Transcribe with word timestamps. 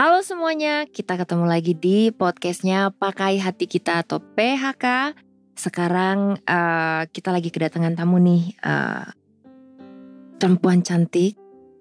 Halo 0.00 0.22
semuanya, 0.22 0.86
kita 0.86 1.18
ketemu 1.18 1.44
lagi 1.50 1.74
di 1.74 2.14
podcastnya 2.14 2.94
Pakai 2.94 3.42
Hati 3.42 3.66
Kita 3.66 4.06
atau 4.06 4.22
PHK. 4.22 5.12
Sekarang 5.58 6.38
eh, 6.40 7.02
kita 7.10 7.34
lagi 7.34 7.50
kedatangan 7.50 7.98
tamu 7.98 8.22
nih, 8.22 8.54
eh, 8.54 9.06
perempuan 10.38 10.80
cantik, 10.86 11.36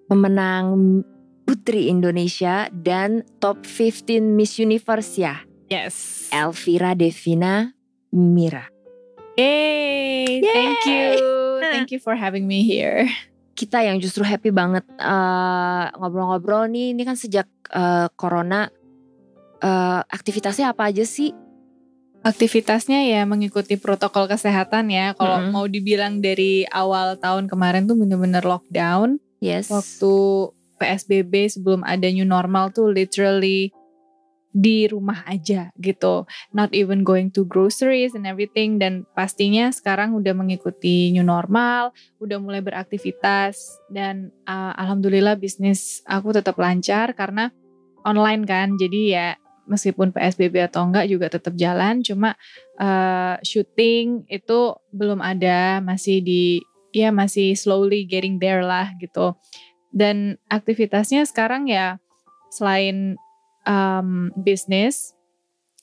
pemenang 0.10 1.00
Putri 1.46 1.88
Indonesia 1.88 2.68
dan 2.74 3.24
top 3.38 3.62
15 3.64 4.22
Miss 4.22 4.58
Universe 4.58 5.16
ya, 5.16 5.49
Yes. 5.70 6.28
Elvira 6.34 6.98
Devina 6.98 7.74
Mira. 8.10 8.66
Yay, 9.38 10.42
thank 10.42 10.84
you. 10.90 11.08
Thank 11.70 11.94
you 11.94 12.02
for 12.02 12.18
having 12.18 12.50
me 12.50 12.66
here. 12.66 13.08
Kita 13.54 13.86
yang 13.86 14.02
justru 14.02 14.26
happy 14.26 14.50
banget 14.50 14.84
eh, 14.98 15.86
ngobrol-ngobrol 15.96 16.68
nih, 16.68 16.98
ini 16.98 17.06
kan 17.06 17.16
sejak 17.16 17.46
eh, 17.70 18.08
Corona, 18.18 18.68
eh, 19.62 20.02
aktivitasnya 20.02 20.74
apa 20.74 20.90
aja 20.90 21.06
sih? 21.06 21.32
Aktivitasnya 22.20 23.08
ya 23.08 23.24
mengikuti 23.24 23.80
protokol 23.80 24.28
kesehatan 24.28 24.92
ya. 24.92 25.16
Kalau 25.16 25.40
Mm-mm. 25.40 25.56
mau 25.56 25.66
dibilang 25.70 26.20
dari 26.20 26.68
awal 26.68 27.16
tahun 27.16 27.48
kemarin 27.48 27.88
tuh 27.88 27.96
bener-bener 27.96 28.44
lockdown. 28.44 29.24
Yes. 29.40 29.72
Waktu 29.72 30.12
PSBB 30.80 31.48
sebelum 31.48 31.88
ada 31.88 32.08
new 32.12 32.28
normal 32.28 32.76
tuh 32.76 32.92
literally 32.92 33.72
di 34.50 34.90
rumah 34.90 35.22
aja 35.30 35.70
gitu. 35.78 36.26
Not 36.54 36.74
even 36.74 37.06
going 37.06 37.30
to 37.38 37.46
groceries 37.46 38.18
and 38.18 38.26
everything. 38.26 38.82
Dan 38.82 39.06
pastinya 39.14 39.70
sekarang 39.70 40.18
udah 40.18 40.34
mengikuti 40.34 41.14
new 41.14 41.26
normal, 41.26 41.94
udah 42.18 42.38
mulai 42.42 42.62
beraktivitas. 42.66 43.78
Dan 43.94 44.34
uh, 44.50 44.74
alhamdulillah 44.76 45.38
bisnis 45.38 46.02
aku 46.10 46.34
tetap 46.34 46.58
lancar 46.58 47.14
karena 47.14 47.54
online 48.02 48.44
kan. 48.50 48.74
Jadi 48.76 49.14
ya 49.14 49.38
meskipun 49.70 50.10
PSBB 50.10 50.66
atau 50.66 50.90
enggak 50.90 51.06
juga 51.06 51.30
tetap 51.30 51.54
jalan. 51.54 52.02
Cuma 52.02 52.34
uh, 52.82 53.38
syuting 53.46 54.26
itu 54.26 54.60
belum 54.90 55.22
ada, 55.22 55.78
masih 55.80 56.26
di 56.26 56.66
ya 56.90 57.14
masih 57.14 57.54
slowly 57.54 58.02
getting 58.10 58.42
there 58.42 58.66
lah 58.66 58.90
gitu. 58.98 59.38
Dan 59.94 60.42
aktivitasnya 60.50 61.22
sekarang 61.30 61.70
ya 61.70 62.02
selain 62.50 63.18
um, 63.66 64.32
bisnis 64.38 65.16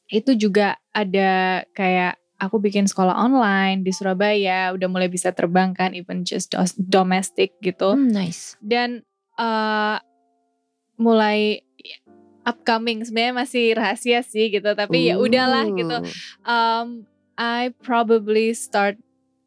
itu 0.07 0.39
juga 0.39 0.79
ada 0.95 1.65
kayak 1.75 2.15
aku 2.39 2.61
bikin 2.61 2.87
sekolah 2.87 3.17
online 3.17 3.83
di 3.83 3.91
Surabaya 3.91 4.71
udah 4.71 4.89
mulai 4.89 5.09
bisa 5.09 5.33
terbang 5.33 5.73
kan 5.73 5.97
even 5.97 6.23
just 6.23 6.55
domestic 6.79 7.57
gitu. 7.65 7.97
Hmm, 7.97 8.13
nice. 8.13 8.55
dan 8.63 9.03
uh, 9.41 9.99
mulai 10.97 11.65
upcoming 12.47 13.03
sebenarnya 13.03 13.35
masih 13.35 13.67
rahasia 13.75 14.23
sih 14.23 14.55
gitu 14.55 14.71
tapi 14.79 15.11
ya 15.11 15.19
udahlah 15.19 15.67
gitu. 15.75 15.97
Um 16.47 17.09
I 17.37 17.75
probably 17.85 18.57
start 18.57 18.97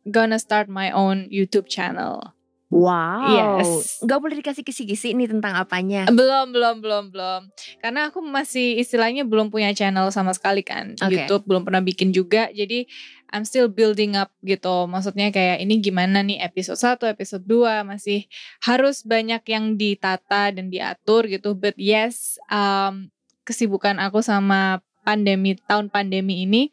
gonna 0.05 0.37
start 0.37 0.69
my 0.69 0.93
own 0.93 1.25
YouTube 1.31 1.65
channel 1.71 2.35
Wow. 2.69 3.33
Yes. 3.33 3.97
Gak 4.05 4.21
boleh 4.21 4.37
dikasih 4.37 4.61
kisi-kisi 4.61 5.17
nih 5.17 5.25
tentang 5.25 5.57
apanya. 5.57 6.05
belum 6.05 6.53
belum 6.53 6.75
belum 6.85 7.05
belum 7.09 7.41
karena 7.81 8.13
aku 8.13 8.21
masih 8.21 8.77
istilahnya 8.77 9.25
belum 9.25 9.49
punya 9.49 9.73
channel 9.73 10.13
sama 10.13 10.37
sekali 10.37 10.61
kan 10.61 10.93
Oke. 11.01 11.09
YouTube 11.09 11.49
belum 11.49 11.65
pernah 11.65 11.81
bikin 11.81 12.13
juga 12.13 12.53
jadi 12.53 12.85
I'm 13.33 13.45
still 13.45 13.69
building 13.69 14.13
up 14.13 14.29
gitu 14.45 14.85
maksudnya 14.85 15.33
kayak 15.33 15.65
ini 15.65 15.81
gimana 15.81 16.21
nih 16.21 16.41
episode 16.45 16.77
1 16.77 17.09
episode 17.09 17.43
2 17.45 17.89
masih 17.89 18.29
harus 18.61 19.01
banyak 19.01 19.41
yang 19.49 19.73
ditata 19.73 20.53
dan 20.53 20.69
diatur 20.69 21.25
gitu 21.25 21.57
but 21.57 21.73
yes 21.77 22.37
um, 22.53 23.09
kesibukan 23.49 23.97
aku 23.97 24.21
sama 24.21 24.85
pandemi 25.01 25.57
tahun 25.57 25.89
pandemi 25.89 26.45
ini 26.45 26.69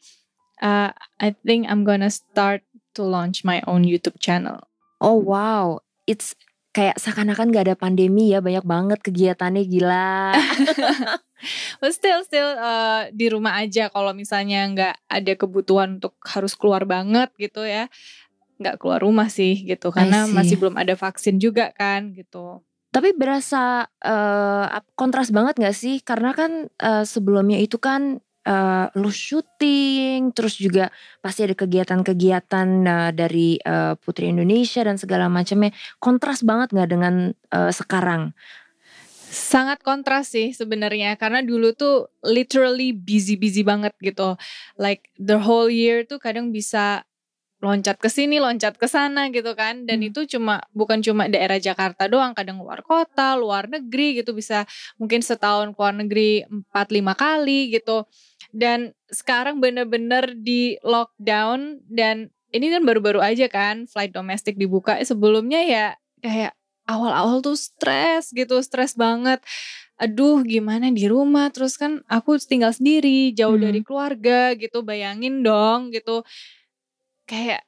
uh, 0.60 0.92
I 1.16 1.32
think 1.44 1.68
I'm 1.72 1.88
gonna 1.88 2.12
start 2.12 2.64
to 2.96 3.04
launch 3.04 3.48
my 3.48 3.64
own 3.64 3.84
YouTube 3.88 4.20
channel 4.20 4.66
Oh 4.96 5.20
wow. 5.20 5.84
It's 6.06 6.38
kayak 6.70 7.00
seakan-akan 7.00 7.50
gak 7.52 7.66
ada 7.72 7.76
pandemi 7.76 8.30
ya. 8.32 8.40
Banyak 8.40 8.64
banget 8.64 8.98
kegiatannya 9.02 9.64
gila. 9.66 10.32
But 11.80 11.92
still 11.92 12.24
still 12.24 12.56
uh, 12.56 13.12
di 13.12 13.28
rumah 13.28 13.60
aja 13.60 13.92
kalau 13.92 14.16
misalnya 14.16 14.64
nggak 14.72 14.94
ada 15.04 15.32
kebutuhan 15.36 16.00
untuk 16.00 16.16
harus 16.24 16.56
keluar 16.56 16.88
banget 16.88 17.28
gitu 17.36 17.68
ya 17.68 17.92
nggak 18.56 18.80
keluar 18.80 19.04
rumah 19.04 19.28
sih 19.28 19.68
gitu 19.68 19.92
karena 19.92 20.24
masih 20.32 20.56
belum 20.56 20.80
ada 20.80 20.96
vaksin 20.96 21.36
juga 21.36 21.76
kan 21.76 22.16
gitu 22.16 22.64
Tapi 22.88 23.12
berasa 23.12 23.84
ap- 24.72 24.88
kontras 24.96 25.28
banget 25.28 25.60
gak 25.60 25.76
sih? 25.76 26.00
Karena 26.00 26.32
kan 26.32 26.72
eh, 26.80 27.04
sebelumnya 27.04 27.60
itu 27.60 27.76
kan 27.76 28.24
eh, 28.46 28.86
lo 28.94 29.10
syuting. 29.10 30.30
Terus 30.30 30.54
juga 30.56 30.88
pasti 31.18 31.42
ada 31.42 31.58
kegiatan-kegiatan 31.58 32.68
eh, 32.86 33.10
dari 33.12 33.58
eh, 33.58 33.94
Putri 33.98 34.30
Indonesia 34.30 34.86
dan 34.86 34.96
segala 34.96 35.26
macamnya. 35.26 35.74
Kontras 35.98 36.46
banget 36.46 36.70
gak 36.72 36.90
dengan 36.94 37.14
eh, 37.52 37.72
sekarang? 37.74 38.30
sangat 39.26 39.82
kontras 39.82 40.32
sih 40.32 40.54
sebenarnya 40.54 41.18
karena 41.18 41.42
dulu 41.42 41.74
tuh 41.74 42.08
literally 42.22 42.94
busy 42.94 43.34
busy 43.34 43.66
banget 43.66 43.92
gitu 44.00 44.38
like 44.78 45.10
the 45.18 45.36
whole 45.36 45.68
year 45.68 46.06
tuh 46.06 46.16
kadang 46.22 46.54
bisa 46.54 47.02
loncat 47.58 47.96
ke 47.98 48.06
sini 48.12 48.36
loncat 48.38 48.76
ke 48.76 48.86
sana 48.86 49.32
gitu 49.32 49.56
kan 49.56 49.88
dan 49.88 49.98
Hmm. 50.04 50.08
itu 50.12 50.28
cuma 50.28 50.60
bukan 50.76 51.00
cuma 51.00 51.26
daerah 51.26 51.56
Jakarta 51.58 52.04
doang 52.06 52.36
kadang 52.36 52.60
luar 52.62 52.84
kota 52.84 53.34
luar 53.34 53.66
negeri 53.66 54.20
gitu 54.22 54.36
bisa 54.36 54.68
mungkin 55.00 55.24
setahun 55.24 55.72
ke 55.74 55.78
luar 55.80 55.96
negeri 55.96 56.44
4-5 56.72 57.16
kali 57.16 57.72
gitu 57.74 58.04
dan 58.56 58.96
sekarang 59.12 59.60
bener-bener 59.60 60.32
di 60.32 60.80
lockdown 60.80 61.84
dan 61.92 62.32
ini 62.56 62.72
kan 62.72 62.82
baru-baru 62.88 63.20
aja 63.20 63.52
kan 63.52 63.84
flight 63.84 64.16
domestik 64.16 64.56
dibuka 64.56 64.96
sebelumnya 65.04 65.60
ya 65.60 65.86
kayak 66.24 66.56
awal-awal 66.88 67.44
tuh 67.44 67.58
stres 67.58 68.32
gitu 68.32 68.62
stres 68.64 68.96
banget. 68.96 69.44
Aduh 70.00 70.40
gimana 70.46 70.88
di 70.88 71.04
rumah? 71.04 71.52
Terus 71.52 71.76
kan 71.76 72.00
aku 72.08 72.40
tinggal 72.40 72.72
sendiri 72.72 73.34
jauh 73.36 73.60
Hmm. 73.60 73.68
dari 73.68 73.80
keluarga 73.84 74.54
gitu 74.56 74.80
bayangin 74.80 75.44
dong 75.44 75.92
gitu. 75.92 76.24
Kayak 77.28 77.66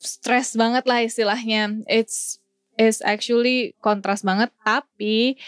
stres 0.00 0.54
banget 0.56 0.86
lah 0.88 1.04
istilahnya. 1.04 1.84
It's 1.90 2.40
is 2.78 2.98
actually 3.06 3.74
kontras 3.78 4.26
banget 4.26 4.50
tapi 4.66 5.38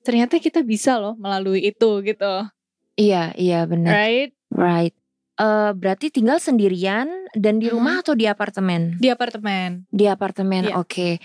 ternyata 0.00 0.40
kita 0.40 0.64
bisa 0.64 0.96
loh 0.96 1.12
melalui 1.20 1.68
itu 1.68 2.00
gitu 2.00 2.48
Iya, 2.96 3.34
iya 3.36 3.66
benar. 3.66 3.94
right 3.94 4.30
Right. 4.50 4.94
Eh, 5.40 5.70
berarti 5.72 6.12
tinggal 6.12 6.36
sendirian 6.36 7.08
dan 7.32 7.62
di 7.62 7.70
rumah 7.72 8.02
atau 8.04 8.12
di 8.12 8.28
apartemen? 8.28 8.98
di 8.98 9.08
apartemen 9.08 9.88
Di 9.88 10.04
apartemen, 10.10 10.68
Iya. 10.68 10.74
oke. 10.76 11.16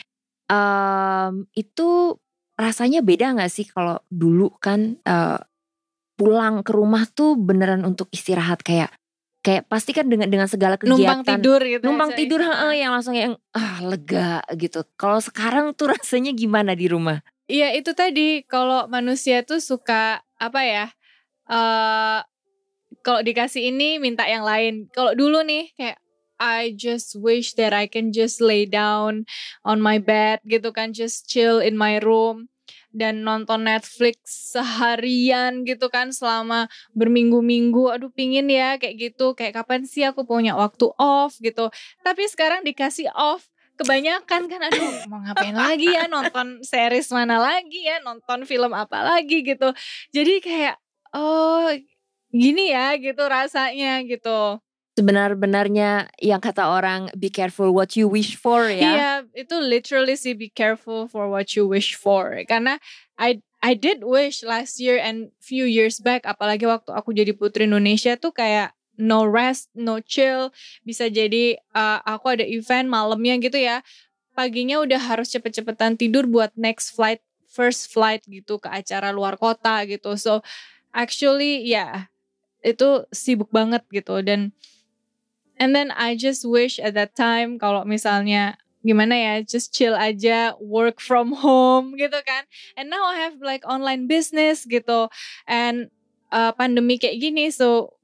Em, 0.45 1.33
itu 1.57 2.15
rasanya 2.55 3.01
beda 3.03 3.35
nggak 3.35 3.51
sih 3.51 3.65
kalau 3.67 3.99
dulu 4.07 4.53
kan 4.61 4.95
eh, 5.03 5.39
pulang 6.15 6.63
ke 6.63 6.71
rumah 6.71 7.03
tuh 7.11 7.35
beneran 7.35 7.83
untuk 7.83 8.07
istirahat 8.13 8.63
kayak 8.63 8.93
kayak 9.43 9.67
pasti 9.67 9.91
kan 9.91 10.07
dengan 10.07 10.31
dengan 10.31 10.47
segala 10.47 10.79
kegiatan 10.79 10.95
numpang 10.95 11.21
tidur 11.27 11.59
gitu 11.61 11.83
numpang 11.83 12.09
aja. 12.13 12.17
tidur 12.17 12.39
heeh, 12.41 12.73
yang 12.81 12.91
langsung 12.95 13.13
yang 13.19 13.35
ah 13.51 13.83
lega 13.83 14.39
gitu. 14.55 14.87
Kalau 14.95 15.19
sekarang 15.19 15.75
tuh 15.75 15.91
rasanya 15.97 16.31
gimana 16.31 16.71
di 16.71 16.87
rumah? 16.87 17.19
Iya 17.45 17.75
itu 17.75 17.91
tadi 17.93 18.41
kalau 18.47 18.87
manusia 18.87 19.43
tuh 19.43 19.59
suka 19.59 20.23
apa 20.39 20.61
ya? 20.63 20.85
Eh 21.49 22.19
kalau 23.05 23.21
dikasih 23.21 23.69
ini 23.69 24.01
minta 24.01 24.25
yang 24.25 24.41
lain. 24.41 24.89
Kalau 24.89 25.13
dulu 25.13 25.45
nih 25.45 25.69
kayak 25.77 26.01
I 26.35 26.75
just 26.75 27.15
wish 27.15 27.55
that 27.55 27.71
I 27.71 27.87
can 27.87 28.11
just 28.11 28.43
lay 28.43 28.67
down 28.67 29.23
on 29.63 29.79
my 29.79 30.01
bed 30.01 30.43
gitu 30.43 30.73
kan, 30.75 30.91
just 30.91 31.29
chill 31.29 31.63
in 31.63 31.79
my 31.79 32.01
room 32.01 32.51
dan 32.95 33.23
nonton 33.23 33.67
Netflix 33.67 34.51
seharian 34.55 35.63
gitu 35.67 35.87
kan 35.87 36.11
selama 36.11 36.67
berminggu-minggu. 36.97 37.93
Aduh 37.93 38.11
pingin 38.11 38.51
ya 38.51 38.75
kayak 38.81 39.13
gitu. 39.13 39.37
Kayak 39.37 39.63
kapan 39.63 39.87
sih 39.87 40.03
aku 40.03 40.27
punya 40.27 40.57
waktu 40.57 40.91
off 40.99 41.37
gitu. 41.39 41.71
Tapi 42.03 42.23
sekarang 42.27 42.65
dikasih 42.67 43.11
off 43.15 43.47
kebanyakan 43.75 44.47
kan 44.47 44.61
aduh 44.71 45.03
mau 45.11 45.19
ngapain 45.19 45.51
lagi 45.51 45.91
ya 45.91 46.07
nonton 46.07 46.63
series 46.63 47.11
mana 47.11 47.43
lagi 47.43 47.83
ya 47.83 47.99
nonton 48.07 48.47
film 48.47 48.71
apa 48.71 49.03
lagi 49.03 49.43
gitu 49.43 49.75
jadi 50.15 50.33
kayak 50.39 50.75
oh 51.15 51.71
gini 52.35 52.75
ya 52.75 52.99
gitu 52.99 53.23
rasanya 53.23 54.03
gitu 54.03 54.59
Sebenar-benarnya 54.95 56.07
yang 56.23 56.39
kata 56.39 56.71
orang 56.71 57.11
be 57.19 57.27
careful 57.27 57.75
what 57.75 57.99
you 57.99 58.07
wish 58.07 58.39
for 58.39 58.71
ya. 58.71 58.95
Iya, 58.95 59.11
itu 59.35 59.59
literally 59.59 60.15
sih 60.15 60.31
be 60.31 60.47
careful 60.47 61.11
for 61.11 61.27
what 61.27 61.51
you 61.51 61.67
wish 61.67 61.99
for. 61.99 62.31
Karena 62.47 62.79
I 63.19 63.43
I 63.59 63.75
did 63.75 64.07
wish 64.07 64.39
last 64.39 64.79
year 64.79 64.95
and 64.95 65.35
few 65.43 65.67
years 65.67 65.99
back 65.99 66.23
apalagi 66.23 66.63
waktu 66.63 66.95
aku 66.95 67.11
jadi 67.11 67.35
putri 67.35 67.67
Indonesia 67.67 68.15
tuh 68.15 68.31
kayak 68.31 68.71
no 68.95 69.27
rest, 69.27 69.67
no 69.75 69.99
chill. 69.99 70.55
Bisa 70.87 71.11
jadi 71.11 71.59
uh, 71.75 71.99
aku 72.07 72.39
ada 72.39 72.47
event 72.47 72.87
malamnya 72.87 73.35
gitu 73.43 73.59
ya. 73.59 73.83
Paginya 74.31 74.79
udah 74.79 74.99
harus 75.11 75.27
cepet-cepetan 75.27 75.99
tidur 75.99 76.23
buat 76.23 76.55
next 76.55 76.95
flight, 76.95 77.19
first 77.51 77.91
flight 77.91 78.23
gitu 78.31 78.63
ke 78.63 78.71
acara 78.71 79.11
luar 79.11 79.35
kota 79.35 79.83
gitu. 79.83 80.15
So 80.15 80.39
actually 80.95 81.67
ya 81.67 81.67
yeah, 81.67 81.93
itu 82.63 83.03
sibuk 83.11 83.51
banget 83.51 83.83
gitu. 83.91 84.23
Dan 84.23 84.55
and 85.59 85.75
then 85.75 85.91
I 85.91 86.15
just 86.15 86.47
wish 86.47 86.79
at 86.79 86.95
that 86.95 87.13
time 87.13 87.59
kalau 87.59 87.83
misalnya 87.83 88.55
gimana 88.85 89.17
ya 89.17 89.33
just 89.41 89.73
chill 89.73 89.97
aja 89.97 90.53
work 90.61 91.03
from 91.03 91.35
home 91.35 91.93
gitu 92.01 92.17
kan. 92.23 92.47
And 92.79 92.87
now 92.87 93.03
I 93.05 93.19
have 93.27 93.43
like 93.43 93.67
online 93.67 94.07
business 94.07 94.63
gitu. 94.63 95.11
And 95.45 95.91
uh, 96.31 96.55
pandemi 96.55 96.97
kayak 96.97 97.19
gini 97.19 97.51
so 97.51 97.97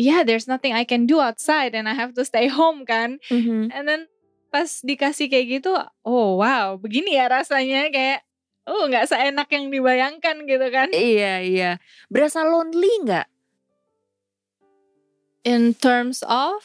yeah 0.00 0.24
there's 0.24 0.48
nothing 0.48 0.72
I 0.72 0.86
can 0.86 1.04
do 1.04 1.20
outside 1.20 1.74
and 1.76 1.90
I 1.90 1.94
have 1.98 2.14
to 2.16 2.24
stay 2.24 2.48
home 2.48 2.86
kan. 2.86 3.20
Mhm. 3.28 3.74
and 3.74 3.84
then 3.84 4.02
pas 4.52 4.68
dikasih 4.84 5.32
kayak 5.32 5.46
gitu 5.64 5.72
oh 6.04 6.36
wow 6.36 6.76
begini 6.76 7.16
ya 7.16 7.24
rasanya 7.32 7.88
kayak 7.88 8.20
oh 8.64 8.86
nggak 8.86 9.06
seenak 9.06 9.48
yang 9.48 9.68
dibayangkan 9.68 10.36
gitu 10.44 10.66
kan 10.68 10.88
Iya 10.90 11.42
iya. 11.42 11.70
Berasa 12.06 12.42
lonely 12.42 12.90
nggak? 13.02 13.26
in 15.42 15.74
terms 15.74 16.22
of 16.24 16.62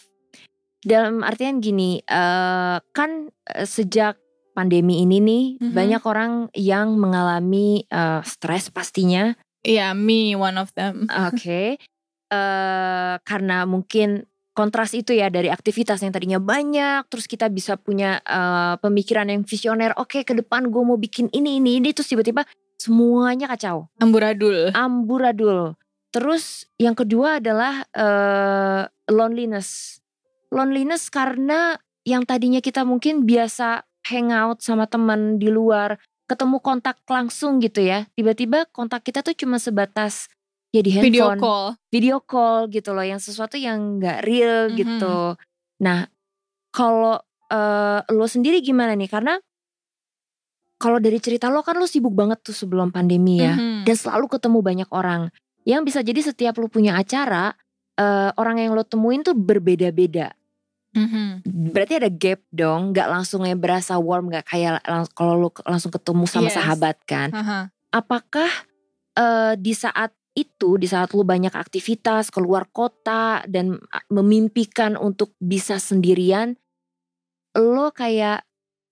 Dalam 0.80 1.20
artian 1.20 1.60
gini, 1.60 2.00
eh, 2.00 2.78
kan 2.94 3.12
eh, 3.50 3.68
sejak 3.68 4.16
pandemi 4.54 5.04
ini 5.04 5.18
nih 5.20 5.46
Mhm. 5.60 5.74
banyak 5.74 6.04
orang 6.06 6.34
yang 6.54 6.96
mengalami 6.96 7.84
eh, 7.84 8.22
stres 8.24 8.70
pastinya. 8.70 9.34
yeah 9.62 9.92
me 9.92 10.32
one 10.32 10.56
of 10.56 10.72
them 10.74 11.10
Oke. 11.10 11.76
eh 12.32 13.14
karena 13.20 13.66
mungkin 13.66 14.24
kontras 14.58 14.98
itu 14.98 15.14
ya 15.14 15.30
dari 15.30 15.54
aktivitas 15.54 16.02
yang 16.02 16.10
tadinya 16.10 16.42
banyak, 16.42 17.06
terus 17.14 17.30
kita 17.30 17.46
bisa 17.54 17.78
punya 17.78 18.18
eh, 18.26 18.74
pemikiran 18.82 19.30
yang 19.30 19.46
visioner. 19.46 19.94
Oke, 20.02 20.26
ke 20.26 20.34
depan 20.34 20.74
gue 20.74 20.82
mau 20.82 20.98
bikin 20.98 21.30
ini 21.30 21.62
ini 21.62 21.78
ini, 21.78 21.94
terus 21.94 22.10
tiba-tiba 22.10 22.42
semuanya 22.82 23.46
kacau, 23.54 23.86
amburadul 24.02 24.74
amburadul. 24.74 25.78
Terus 26.10 26.66
yang 26.82 26.98
kedua 26.98 27.38
adalah 27.38 27.86
eh, 27.94 28.90
loneliness, 29.14 30.02
loneliness 30.50 31.14
karena 31.14 31.78
yang 32.02 32.26
tadinya 32.26 32.58
kita 32.58 32.82
mungkin 32.82 33.30
biasa 33.30 33.86
hangout 34.10 34.66
sama 34.66 34.90
teman 34.90 35.38
di 35.38 35.54
luar, 35.54 36.02
ketemu 36.26 36.58
kontak 36.64 36.98
langsung 37.06 37.62
gitu 37.62 37.84
ya, 37.86 38.10
tiba-tiba 38.18 38.66
kontak 38.74 39.06
kita 39.06 39.22
tuh 39.22 39.36
cuma 39.38 39.62
sebatas 39.62 40.32
ya 40.78 40.84
di 40.84 40.92
handphone 40.94 41.10
video 41.10 41.28
call 41.36 41.66
video 41.90 42.18
call 42.22 42.60
gitu 42.70 42.90
loh 42.92 43.02
yang 43.02 43.18
sesuatu 43.18 43.58
yang 43.58 43.98
nggak 43.98 44.22
real 44.24 44.70
Mhm. 44.70 44.76
gitu. 44.76 45.18
Nah, 45.82 46.06
kalau 46.70 47.18
eh, 47.48 48.00
lo 48.12 48.28
sendiri 48.28 48.60
gimana 48.60 48.92
nih? 48.92 49.08
Karena 49.08 49.40
kalau 50.78 51.00
dari 51.00 51.18
cerita 51.18 51.50
lo 51.50 51.66
kan 51.66 51.74
lo 51.76 51.90
sibuk 51.90 52.14
banget 52.14 52.44
tuh 52.44 52.54
sebelum 52.54 52.92
pandemi 52.92 53.42
ya 53.42 53.56
Mhm. 53.56 53.82
dan 53.84 53.96
selalu 53.96 54.28
ketemu 54.30 54.60
banyak 54.62 54.90
orang. 54.92 55.32
Yang 55.64 55.82
bisa 55.88 56.00
jadi 56.02 56.22
setiap 56.24 56.60
lo 56.60 56.68
punya 56.68 56.96
acara 56.96 57.56
eh, 57.96 58.30
orang 58.38 58.62
yang 58.62 58.78
lo 58.78 58.86
temuin 58.86 59.26
tuh 59.26 59.34
berbeda-beda. 59.34 60.30
Mhm. 60.94 61.42
Berarti 61.74 61.98
ada 61.98 62.14
gap 62.14 62.46
dong, 62.48 62.94
nggak 62.94 63.10
langsungnya 63.10 63.58
berasa 63.58 63.98
warm, 63.98 64.30
nggak 64.30 64.46
kayak 64.46 64.86
lang- 64.86 65.10
kalau 65.14 65.34
lo 65.34 65.50
langsung 65.66 65.90
ketemu 65.90 66.30
sama 66.30 66.46
Yes. 66.46 66.56
sahabat 66.56 66.98
kan 67.06 67.34
Aha. 67.34 67.60
apakah 67.90 68.46
eh, 69.14 69.58
di 69.58 69.74
saat 69.74 70.14
itu, 70.38 70.78
di 70.78 70.86
saat 70.86 71.18
lu 71.18 71.26
banyak 71.26 71.54
aktivitas 71.58 72.30
keluar 72.30 72.70
kota 72.70 73.42
dan 73.50 73.82
a- 73.90 74.06
memimpikan 74.14 74.94
untuk 74.94 75.34
bisa 75.42 75.82
sendirian, 75.82 76.54
lo 77.58 77.88
kayak 77.92 78.46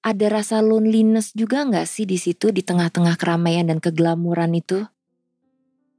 ada 0.10 0.26
rasa 0.30 0.58
loneliness 0.62 1.28
juga 1.42 1.66
nggak 1.70 1.88
sih 1.94 2.06
di 2.12 2.18
situ 2.26 2.48
di 2.54 2.62
tengah-tengah 2.66 3.16
keramaian 3.22 3.66
dan 3.70 3.80
keglamuran 3.86 4.54
itu? 4.58 4.86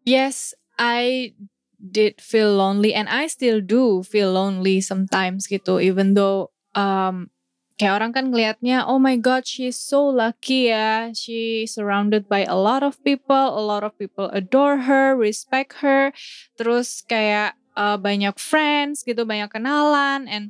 Yes, 0.06 0.54
I 0.78 1.34
did 1.76 2.20
feel 2.22 2.56
lonely 2.56 2.94
and 2.94 3.08
I 3.08 3.26
still 3.28 3.60
do 3.60 4.00
feel 4.00 4.32
lonely 4.32 4.81
sometimes 4.81 5.44
gitu 5.44 5.76
even 5.76 6.16
though 6.16 6.49
um 6.72 7.28
kayak 7.76 8.00
orang 8.00 8.12
kan 8.12 8.32
ngelihatnya 8.32 8.88
oh 8.88 8.96
my 8.96 9.20
god 9.20 9.44
she's 9.44 9.76
so 9.76 10.08
lucky 10.08 10.73
ya. 10.73 11.12
She 11.12 11.69
surrounded 11.69 12.25
by 12.26 12.49
a 12.49 12.56
lot 12.56 12.81
of 12.81 12.96
people 13.05 13.52
a 13.52 13.61
lot 13.61 13.84
of 13.84 13.93
people 14.00 14.32
adore 14.32 14.88
her 14.88 15.12
respect 15.12 15.84
her. 15.84 16.11
Terus 16.56 17.05
kayak 17.05 17.55
uh, 17.76 18.00
banyak 18.00 18.34
friends 18.40 19.05
gitu 19.05 19.28
banyak 19.28 19.52
kenalan 19.52 20.25
and 20.26 20.44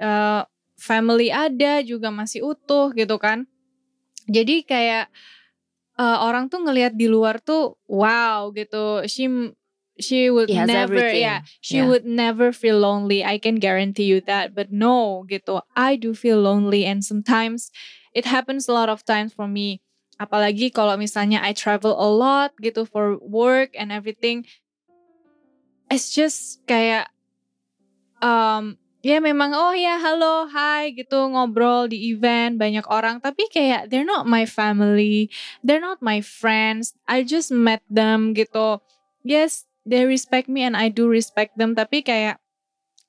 uh, 0.00 0.48
family 0.80 1.28
ada 1.28 1.84
juga 1.84 2.08
masih 2.08 2.42
utuh 2.42 2.90
gitu 2.96 3.20
kan. 3.20 3.44
Jadi 4.26 4.64
kayak 4.64 5.12
uh, 6.00 6.24
orang 6.24 6.48
tuh 6.48 6.64
ngelihat 6.64 6.96
di 6.96 7.06
luar 7.06 7.38
tuh 7.38 7.76
wow 7.84 8.48
gitu. 8.56 9.04
She 9.06 9.28
she 10.00 10.30
would 10.30 10.48
He 10.48 10.56
never 10.56 10.96
everything. 10.96 11.20
yeah 11.20 11.40
she 11.60 11.78
Yeah. 11.80 11.88
would 11.88 12.04
never 12.08 12.52
feel 12.52 12.78
lonely. 12.80 13.24
I 13.24 13.36
can 13.38 13.56
guarantee 13.60 14.08
you 14.08 14.20
that. 14.24 14.54
But 14.54 14.72
no 14.72 15.24
gitu. 15.28 15.60
I 15.76 15.96
do 15.96 16.14
feel 16.16 16.40
lonely 16.40 16.84
and 16.88 17.04
sometimes 17.04 17.70
it 18.16 18.24
happens 18.28 18.68
a 18.68 18.74
lot 18.76 18.88
of 18.88 19.04
times 19.04 19.32
for 19.32 19.48
me. 19.48 19.80
Apalagi 20.20 20.70
kalau 20.70 20.94
misalnya 21.00 21.40
I 21.42 21.52
travel 21.56 21.96
a 21.98 22.06
lot 22.06 22.54
gitu 22.62 22.86
for 22.86 23.16
work 23.18 23.74
and 23.74 23.90
everything 23.90 24.44
it's 25.90 26.14
just 26.14 26.62
kayak 26.64 27.08
um 28.22 28.78
ya 29.02 29.18
memang 29.18 29.50
oh 29.50 29.74
ya 29.74 29.98
halo 29.98 30.46
hai 30.46 30.94
gitu 30.94 31.26
ngobrol 31.34 31.90
di 31.90 32.14
event 32.14 32.54
banyak 32.56 32.86
orang. 32.86 33.18
Tapi 33.18 33.50
kayak 33.50 33.90
they're 33.90 34.06
not 34.06 34.28
my 34.30 34.46
family 34.46 35.26
they're 35.66 35.82
not 35.82 35.98
my 36.00 36.22
friends. 36.22 36.94
I 37.10 37.26
just 37.26 37.50
met 37.50 37.82
them 37.90 38.30
gitu. 38.36 38.78
Yes 39.26 39.66
they 39.86 40.06
respect 40.06 40.46
me 40.48 40.62
and 40.62 40.76
I 40.78 40.88
do 40.88 41.08
respect 41.10 41.58
them. 41.58 41.74
Tapi 41.74 42.02
kayak 42.02 42.38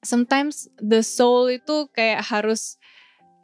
sometimes 0.04 0.68
the 0.82 1.02
soul 1.06 1.48
itu 1.50 1.88
kayak 1.96 2.26
harus 2.28 2.78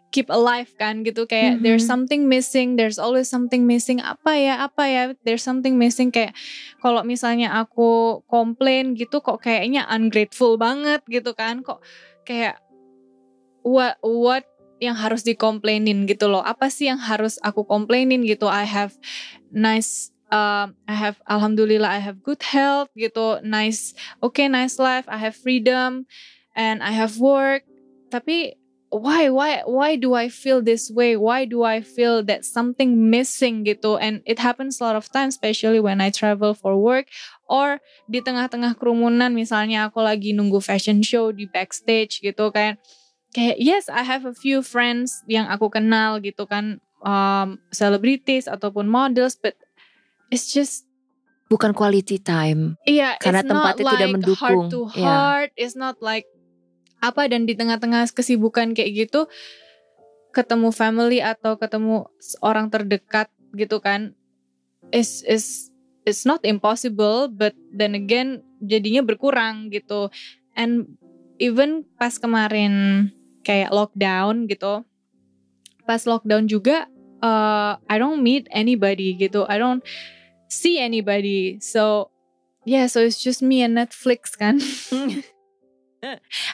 keep 0.10 0.28
alive 0.34 0.74
kan 0.82 1.06
gitu. 1.06 1.30
Kayak 1.30 1.62
Mhm. 1.62 1.64
there's 1.64 1.86
something 1.86 2.26
missing 2.26 2.76
there's 2.76 2.98
always 2.98 3.30
something 3.30 3.70
missing. 3.70 4.02
Apa 4.02 4.34
ya 4.36 4.56
apa 4.66 4.84
ya 4.90 5.04
there's 5.22 5.46
something 5.46 5.78
missing. 5.78 6.10
Kayak 6.10 6.34
kalau 6.82 7.06
misalnya 7.06 7.54
aku 7.54 8.22
komplain 8.26 8.98
gitu 8.98 9.22
kok 9.22 9.46
kayaknya 9.46 9.86
ungrateful 9.86 10.58
banget 10.58 11.06
gitu 11.06 11.38
kan. 11.38 11.62
Kok 11.62 11.80
kayak 12.26 12.58
what 13.62 14.02
what 14.02 14.46
yang 14.80 14.96
harus 14.96 15.22
dikomplainin 15.28 16.08
gitu 16.08 16.32
loh. 16.32 16.42
Apa 16.42 16.72
sih 16.72 16.88
yang 16.88 16.98
harus 17.00 17.38
aku 17.44 17.68
komplainin 17.68 18.24
gitu? 18.24 18.48
I 18.48 18.64
have 18.64 18.96
nice 19.52 20.10
um, 20.30 20.78
I 20.88 20.96
have 20.96 21.22
alhamdulillah 21.28 21.90
I 21.90 22.02
have 22.02 22.22
good 22.22 22.42
health 22.42 22.90
gitu 22.98 23.42
nice 23.42 23.94
okay 24.22 24.48
nice 24.48 24.78
life 24.78 25.06
I 25.10 25.18
have 25.18 25.36
freedom 25.36 26.06
and 26.60 26.84
I 26.84 26.92
have 26.92 27.16
work. 27.24 27.64
Tapi 28.10 28.60
why 28.90 29.30
why 29.30 29.62
why 29.64 29.96
do 29.96 30.18
I 30.18 30.28
feel 30.28 30.60
this 30.60 30.90
way? 30.90 31.16
Why 31.16 31.46
do 31.46 31.64
I 31.64 31.80
feel 31.80 32.26
that 32.26 32.44
something 32.44 33.10
missing 33.10 33.64
gitu? 33.64 33.96
And 33.96 34.20
it 34.26 34.44
happens 34.44 34.82
a 34.82 34.90
lot 34.90 35.00
of 35.00 35.08
times 35.08 35.40
especially 35.40 35.80
when 35.80 36.02
I 36.02 36.10
travel 36.12 36.52
for 36.52 36.76
work 36.76 37.08
or 37.46 37.80
di 38.10 38.20
tengah-tengah 38.20 38.76
kerumunan. 38.76 39.32
Misalnya 39.32 39.88
aku 39.88 40.04
lagi 40.04 40.36
nunggu 40.36 40.60
fashion 40.60 41.00
show 41.00 41.32
di 41.32 41.46
backstage 41.46 42.20
gitu 42.20 42.52
kan. 42.52 42.76
Kayak 43.32 43.58
yes 43.62 43.86
I 43.88 44.02
have 44.02 44.26
a 44.26 44.34
few 44.34 44.66
friends 44.66 45.22
yang 45.30 45.48
aku 45.48 45.72
kenal 45.72 46.20
gitu 46.20 46.44
kan. 46.50 46.84
Um, 47.00 47.64
celebrities 47.72 48.44
ataupun 48.44 48.84
models 48.92 49.40
but 49.40 49.56
it's 50.30 50.50
just 50.50 50.86
Bukan 51.50 51.74
quality 51.74 52.22
time. 52.22 52.78
Iya, 52.86 53.18
Karena 53.18 53.42
it's 53.42 53.50
not 53.50 53.58
tempatnya 53.74 53.86
tidak 53.90 53.98
like 54.06 54.14
mendukung. 54.22 54.38
heart 54.38 54.70
to 54.70 54.82
Iya. 54.94 55.02
heart. 55.02 55.52
It's 55.58 55.74
not 55.74 55.98
like 55.98 56.30
apa 57.02 57.26
dan 57.26 57.50
di 57.50 57.58
tengah-tengah 57.58 58.06
kesibukan 58.14 58.78
kayak 58.78 59.10
gitu 59.10 59.26
ketemu 60.30 60.70
family 60.70 61.26
atau 61.26 61.58
ketemu 61.58 62.06
orang 62.46 62.70
terdekat 62.70 63.34
gitu 63.58 63.82
kan 63.82 64.14
is 64.94 65.26
is 65.26 65.74
it's 66.06 66.22
not 66.22 66.44
impossible 66.46 67.26
but 67.32 67.58
then 67.74 67.98
again 67.98 68.46
jadinya 68.62 69.02
berkurang 69.02 69.74
gitu 69.74 70.14
and 70.54 70.86
even 71.42 71.82
pas 71.98 72.22
kemarin 72.22 73.10
kayak 73.42 73.74
lockdown 73.74 74.46
gitu 74.46 74.86
pas 75.90 76.04
lockdown 76.06 76.46
juga 76.46 76.86
uh, 77.26 77.80
I 77.90 77.98
don't 77.98 78.22
meet 78.22 78.46
anybody 78.54 79.18
gitu 79.18 79.50
I 79.50 79.58
don't 79.58 79.82
see 80.50 80.76
anybody 80.78 81.62
so 81.62 82.10
yeah 82.66 82.90
so 82.90 83.00
it's 83.00 83.22
just 83.22 83.40
me 83.40 83.62
and 83.62 83.78
Netflix 83.78 84.34
kan 84.34 84.58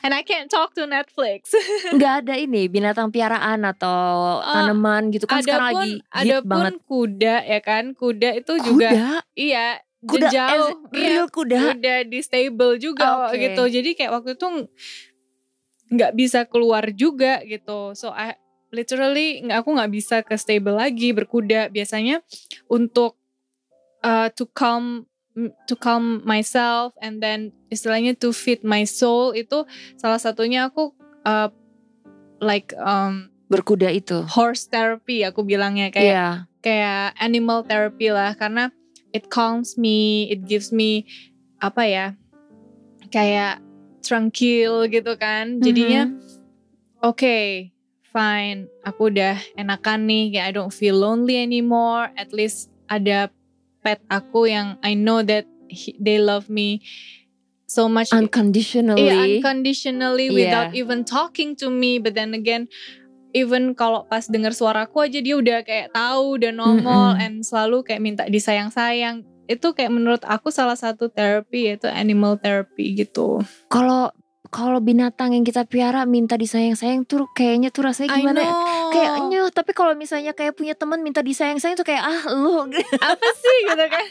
And 0.01 0.09
I 0.09 0.25
can't 0.25 0.49
talk 0.49 0.73
to 0.73 0.89
Netflix. 0.89 1.53
Nggak 1.93 2.25
ada 2.25 2.33
ini 2.33 2.65
binatang 2.65 3.13
piaraan 3.13 3.61
atau 3.61 4.41
Eh, 4.41 4.49
tanaman 4.49 5.13
gitu 5.13 5.29
kan 5.29 5.37
ada 5.37 5.45
sekarang 5.45 5.69
pun 5.69 5.77
lagi 5.77 5.93
ada 6.09 6.35
pun 6.35 6.49
banget. 6.49 6.73
kuda 6.81 7.35
ya 7.45 7.59
kan. 7.61 7.83
Kuda 7.93 8.29
itu 8.41 8.53
juga 8.65 8.89
Kuda, 8.89 9.05
iya 9.37 9.67
kuda 10.01 10.27
jauh 10.29 10.69
iya, 10.89 11.09
real 11.13 11.27
kuda. 11.29 11.77
udah 11.77 11.97
di 12.05 12.19
stable 12.25 12.81
juga 12.81 13.29
Oke. 13.29 13.37
gitu. 13.37 13.63
Jadi 13.69 13.89
kayak 13.93 14.11
waktu 14.17 14.33
itu 14.33 14.47
nggak 15.93 16.11
bisa 16.17 16.49
keluar 16.49 16.89
juga 16.89 17.45
gitu. 17.45 17.93
So 17.93 18.09
I 18.09 18.33
literally 18.73 19.45
aku 19.45 19.69
nggak 19.71 19.91
bisa 19.93 20.25
ke 20.25 20.41
stable 20.41 20.73
lagi 20.73 21.13
berkuda. 21.13 21.69
Biasanya 21.69 22.25
untuk 22.65 23.13
uh, 24.05 24.29
to 24.37 24.45
calm 24.53 25.09
to 25.67 25.75
calm 25.75 26.21
myself 26.23 26.93
and 27.03 27.19
then 27.19 27.51
istilahnya 27.67 28.15
to 28.15 28.31
feed 28.31 28.63
my 28.63 28.85
soul 28.87 29.35
itu 29.35 29.65
salah 29.99 30.15
satunya 30.15 30.69
aku 30.69 30.95
uh, 31.27 31.51
like 32.39 32.71
um, 32.79 33.27
Berkuda 33.51 33.91
itu. 33.91 34.23
horse 34.31 34.65
therapy 34.71 35.27
aku 35.27 35.43
bilangnya 35.43 35.91
kayak 35.91 36.05
Iya. 36.07 36.27
kayak 36.63 37.05
animal 37.19 37.67
therapy 37.67 38.09
lah 38.09 38.31
karena 38.33 38.71
it 39.11 39.27
calms 39.27 39.75
me, 39.75 40.25
it 40.31 40.47
gives 40.47 40.71
me 40.71 41.03
apa 41.59 41.83
ya 41.83 42.05
kayak 43.11 43.59
tranquil 44.01 44.87
gitu 44.87 45.13
kan. 45.19 45.59
Jadinya 45.59 46.07
Mhm. 46.09 46.19
oke, 47.01 47.37
fine, 48.01 48.59
aku 48.81 49.01
udah 49.11 49.35
enakan 49.55 50.07
nih, 50.07 50.23
kayak 50.35 50.45
I 50.47 50.53
don't 50.53 50.73
feel 50.73 50.95
lonely 50.99 51.37
anymore. 51.37 52.09
At 52.15 52.31
least 52.31 52.71
ada 52.87 53.29
pet 53.85 54.01
aku 54.09 54.49
yang 54.49 54.81
I 54.81 54.97
know 54.97 55.21
that 55.21 55.45
he- 55.69 55.93
they 55.95 56.17
love 56.17 56.49
me 56.49 56.81
so 57.65 57.85
much. 57.85 58.09
unconditionally. 58.09 59.05
Iya, 59.05 59.15
unconditionally 59.37 60.27
Iya. 60.27 60.35
without 60.35 60.69
even 60.73 61.05
talking 61.05 61.53
to 61.53 61.69
me. 61.69 62.01
But 62.01 62.17
then 62.17 62.33
again, 62.33 62.65
even 63.31 63.73
kalau 63.73 64.05
pas 64.05 64.25
dengar 64.25 64.57
suaraku 64.57 65.05
aja 65.05 65.19
dia 65.19 65.35
udah 65.35 65.61
kayak 65.61 65.91
tahu, 65.91 66.41
udah 66.41 66.49
nongol, 66.49 67.13
Mm-mm. 67.13 67.21
and 67.21 67.35
selalu 67.41 67.83
kayak 67.83 68.01
minta 68.01 68.23
disayang-sayang. 68.25 69.21
Itu 69.45 69.77
kayak 69.77 69.93
menurut 69.93 70.23
aku 70.25 70.49
salah 70.49 70.73
satu 70.73 71.05
terapi 71.05 71.69
yaitu 71.69 71.85
animal 71.85 72.41
therapy 72.41 72.97
gitu. 72.97 73.45
Kalau 73.69 74.09
kalau 74.55 74.79
binatang 74.79 75.35
yang 75.35 75.43
kita 75.43 75.67
piara 75.67 76.07
minta 76.07 76.39
disayang-sayang 76.39 77.03
tuh 77.03 77.27
kayaknya 77.35 77.75
tuh 77.75 77.91
rasanya 77.91 78.15
gimana 78.15 78.39
ya? 78.39 78.53
Kayaknya 78.87 79.39
tapi 79.51 79.75
kalau 79.75 79.91
misalnya 79.99 80.31
kayak 80.31 80.55
punya 80.55 80.71
teman 80.79 81.03
minta 81.03 81.19
disayang-sayang 81.19 81.75
tuh 81.75 81.83
kayak 81.83 81.99
ah 81.99 82.23
lu 82.31 82.63
apa 83.11 83.29
sih 83.35 83.57
gitu 83.67 83.85
kan? 83.91 84.05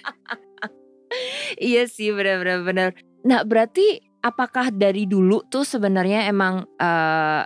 iya 1.73 1.89
sih 1.89 2.13
benar-benar 2.13 2.61
benar. 2.61 2.89
Nah 3.25 3.41
berarti 3.41 4.05
apakah 4.21 4.69
dari 4.69 5.09
dulu 5.09 5.49
tuh 5.49 5.65
sebenarnya 5.65 6.29
emang 6.29 6.69
eh, 6.77 7.43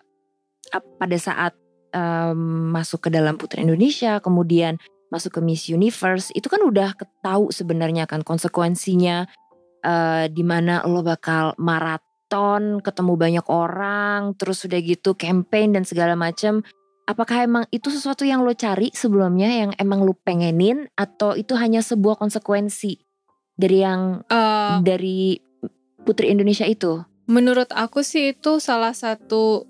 ap- 0.75 0.95
pada 0.99 1.19
saat 1.23 1.55
em, 1.95 2.75
masuk 2.75 3.07
ke 3.07 3.15
dalam 3.15 3.39
Putri 3.39 3.63
Indonesia 3.63 4.19
kemudian 4.19 4.75
masuk 5.15 5.39
ke 5.39 5.41
Miss 5.41 5.71
Universe 5.71 6.35
itu 6.35 6.51
kan 6.51 6.67
udah 6.67 6.99
ketahu 6.99 7.55
sebenarnya 7.55 8.11
kan 8.11 8.27
konsekuensinya 8.27 9.31
eh 9.79 10.27
di 10.27 10.43
mana 10.43 10.83
lo 10.91 11.07
bakal 11.07 11.55
maraton 12.29 12.85
ketemu 12.85 13.13
banyak 13.17 13.47
orang 13.49 14.37
terus 14.37 14.65
udah 14.69 14.81
gitu 14.85 15.17
campaign 15.17 15.73
dan 15.73 15.85
segala 15.89 16.13
macam 16.13 16.61
apakah 17.09 17.41
emang 17.49 17.65
itu 17.73 17.89
sesuatu 17.89 18.29
yang 18.29 18.45
lo 18.45 18.53
cari 18.53 18.93
sebelumnya 18.93 19.49
yang 19.49 19.73
emang 19.81 20.05
lo 20.05 20.13
pengenin 20.13 20.93
atau 20.93 21.33
itu 21.33 21.57
hanya 21.57 21.81
sebuah 21.81 22.21
konsekuensi 22.21 23.01
dari 23.57 23.81
yang 23.81 24.21
Eh, 24.29 24.77
dari 24.85 25.41
Putri 26.05 26.29
Indonesia 26.29 26.69
itu 26.69 27.01
menurut 27.25 27.73
aku 27.73 28.05
sih 28.05 28.37
itu 28.37 28.61
salah 28.61 28.93
satu 28.93 29.65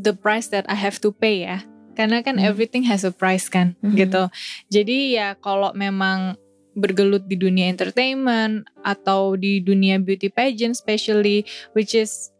the 0.00 0.16
price 0.16 0.48
that 0.48 0.64
I 0.68 0.76
have 0.80 1.00
to 1.04 1.12
pay 1.12 1.44
ya. 1.44 1.64
Karena 1.98 2.22
kan 2.22 2.38
Hmm. 2.38 2.46
everything 2.46 2.86
has 2.86 3.02
a 3.02 3.10
price 3.10 3.50
kan 3.50 3.74
Mhm. 3.82 3.96
gitu. 3.98 4.22
Jadi 4.70 5.18
ya 5.18 5.34
kalau 5.34 5.74
memang 5.74 6.38
bergelut 6.78 7.26
di 7.26 7.34
dunia 7.34 7.66
entertainment 7.66 8.64
atau 8.86 9.34
di 9.34 9.58
dunia 9.58 9.98
beauty 9.98 10.30
pageant 10.30 10.78
especially 10.78 11.42
which 11.74 11.92
is 11.98 12.30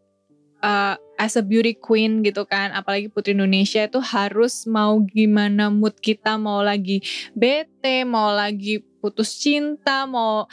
uh, 0.63 0.95
as 1.19 1.35
a 1.35 1.43
beauty 1.43 1.75
queen 1.75 2.23
gitu 2.23 2.47
kan. 2.47 2.71
Apalagi 2.71 3.11
putri 3.11 3.35
Indonesia 3.35 3.83
itu 3.83 3.99
harus 3.99 4.63
mau 4.63 4.99
gimana 5.03 5.67
mood 5.67 5.99
kita 5.99 6.39
mau 6.39 6.63
lagi 6.63 7.03
bete 7.35 8.07
mau 8.07 8.31
lagi 8.31 8.83
putus 9.03 9.39
cinta 9.39 10.03
mau 10.07 10.47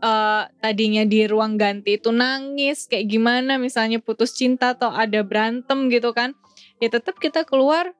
uh, 0.00 0.42
tadinya 0.60 1.04
di 1.04 1.24
ruang 1.24 1.56
ganti 1.56 1.96
itu 1.96 2.12
nangis 2.12 2.88
kayak 2.88 3.08
gimana 3.08 3.56
misalnya 3.56 4.00
putus 4.00 4.36
cinta 4.36 4.76
atau 4.76 4.92
ada 4.92 5.20
berantem 5.24 5.88
gitu 5.92 6.12
kan. 6.16 6.32
Ya 6.78 6.88
tetap 6.88 7.18
kita 7.18 7.42
keluar 7.42 7.90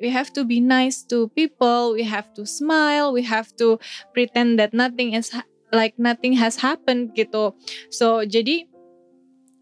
we 0.00 0.10
have 0.10 0.32
to 0.34 0.42
be 0.42 0.58
nice 0.58 1.02
to 1.06 1.30
people 1.34 1.94
we 1.94 2.02
have 2.02 2.30
to 2.34 2.42
smile 2.42 3.12
we 3.14 3.22
have 3.22 3.50
to 3.54 3.78
pretend 4.12 4.58
that 4.58 4.74
nothing 4.74 5.14
is 5.14 5.30
like 5.72 5.96
nothing 5.98 6.32
has 6.36 6.60
happened 6.60 7.12
gitu. 7.12 7.52
So 7.92 8.24
jadi 8.24 8.64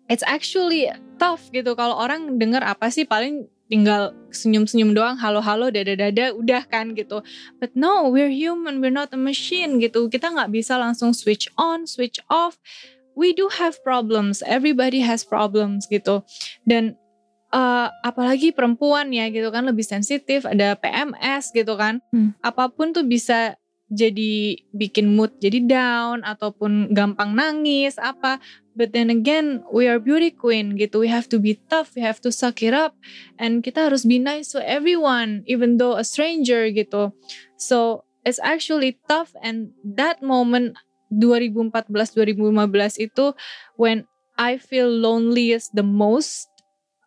it's 0.06 0.22
actually 0.26 0.90
tough 1.18 1.50
gitu. 1.50 1.74
Kalau 1.74 1.98
orang 1.98 2.38
dengar 2.38 2.62
apa 2.62 2.90
sih 2.90 3.06
paling 3.06 3.50
tinggal 3.66 4.14
senyum-senyum 4.30 4.94
doang 4.94 5.18
halo-halo 5.18 5.74
dada-dada 5.74 6.30
udah 6.30 6.62
kan 6.70 6.94
gitu. 6.94 7.22
But 7.58 7.74
no 7.74 8.06
we're 8.10 8.30
human 8.30 8.78
we're 8.78 8.94
not 8.94 9.10
a 9.10 9.18
machine 9.18 9.82
gitu. 9.82 10.06
Kita 10.06 10.30
nggak 10.30 10.54
bisa 10.54 10.78
langsung 10.78 11.10
switch 11.10 11.50
on 11.58 11.90
switch 11.90 12.22
off. 12.30 12.58
We 13.16 13.32
do 13.32 13.48
have 13.48 13.80
problems 13.82 14.44
everybody 14.44 15.02
has 15.02 15.26
problems 15.26 15.90
gitu. 15.90 16.22
Dan 16.62 16.94
eh, 17.52 17.88
apalagi 18.02 18.50
perempuan 18.50 19.10
ya 19.14 19.28
gitu 19.30 19.50
kan 19.54 19.66
lebih 19.66 19.86
sensitif 19.86 20.46
ada 20.46 20.74
PMS 20.78 21.52
gitu 21.54 21.74
kan. 21.78 22.02
Hmm. 22.10 22.34
apa 22.42 22.70
pun 22.72 22.90
tuh 22.90 23.06
bisa 23.06 23.54
jadi 23.86 24.58
bikin 24.74 25.14
mood 25.14 25.30
jadi 25.38 25.62
down 25.62 26.26
ataupun 26.26 26.90
gampang 26.90 27.38
nangis 27.38 27.94
apa. 28.02 28.42
But 28.76 28.92
then 28.92 29.08
again 29.08 29.64
we 29.72 29.88
are 29.88 30.02
beauty 30.02 30.34
queen 30.34 30.74
gitu. 30.76 31.06
We 31.06 31.08
have 31.08 31.30
to 31.32 31.38
be 31.38 31.56
tough 31.70 31.94
we 31.94 32.02
have 32.02 32.18
to 32.26 32.34
suck 32.34 32.60
it 32.66 32.74
up 32.74 32.98
and 33.38 33.62
kita 33.62 33.88
harus 33.88 34.02
be 34.02 34.18
nice 34.18 34.52
to 34.52 34.60
everyone 34.60 35.46
even 35.46 35.78
though 35.78 35.94
a 35.94 36.04
stranger 36.04 36.66
gitu. 36.74 37.14
So 37.56 38.04
it's 38.26 38.42
actually 38.42 38.98
tough 39.06 39.32
and 39.38 39.70
that 39.86 40.18
moment 40.18 40.74
2014 41.14 41.94
2015 41.94 43.06
itu 43.06 43.32
when 43.78 44.04
I 44.36 44.58
feel 44.60 44.90
loneliest 44.90 45.72
the 45.72 45.86
most 45.86 46.50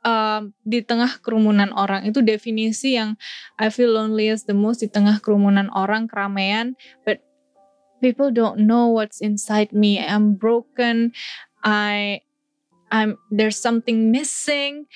um, 0.06 0.56
di 0.64 0.82
tengah 0.84 1.20
kerumunan 1.20 1.72
orang. 1.76 2.08
Itu 2.08 2.24
definisi 2.24 2.96
yang 2.96 3.20
I 3.60 3.72
feel 3.72 3.96
loneliest 3.96 4.48
the 4.48 4.56
most 4.56 4.80
di 4.84 4.90
tengah 4.92 5.20
kerumunan 5.20 5.68
orang 5.76 6.08
keramaian. 6.08 6.80
But 7.04 7.24
people 8.00 8.32
don't 8.32 8.64
know 8.64 8.88
what's 8.92 9.20
inside 9.20 9.76
me. 9.76 10.00
I'm 10.00 10.36
broken. 10.36 11.12
I 11.64 12.24
I'm 12.92 13.20
there's 13.30 13.60
something 13.60 14.12
missing. 14.12 14.88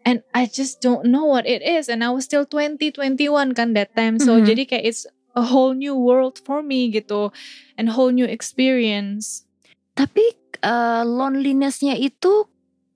And 0.00 0.24
I 0.32 0.48
just 0.48 0.80
don't 0.80 1.12
know 1.12 1.28
what 1.28 1.44
it 1.44 1.60
is. 1.60 1.92
And 1.92 2.00
I 2.00 2.08
was 2.08 2.24
still 2.24 2.48
20 2.48 2.88
21 2.92 3.52
kan 3.52 3.76
that 3.76 3.92
time. 3.92 4.16
So 4.16 4.40
Mhm. 4.40 4.48
jadi 4.48 4.62
kayak 4.64 4.84
it's 4.88 5.04
a 5.36 5.44
whole 5.44 5.76
new 5.76 5.92
world 5.92 6.40
for 6.40 6.64
me 6.64 6.88
gitu. 6.88 7.32
And 7.76 7.92
whole 7.92 8.12
new 8.12 8.24
experience. 8.24 9.44
Tapi 9.92 10.24
eh, 10.64 11.04
lonelinessnya 11.04 11.96
itu 12.00 12.48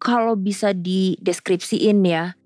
kalau 0.05 0.37
bisa 0.37 0.77
dideskripsiin 0.77 2.05
ya, 2.05 2.37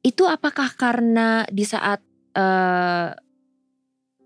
itu 0.00 0.24
apakah 0.24 0.72
karena 0.72 1.44
di 1.52 1.68
saat 1.68 2.00
eh 2.32 3.12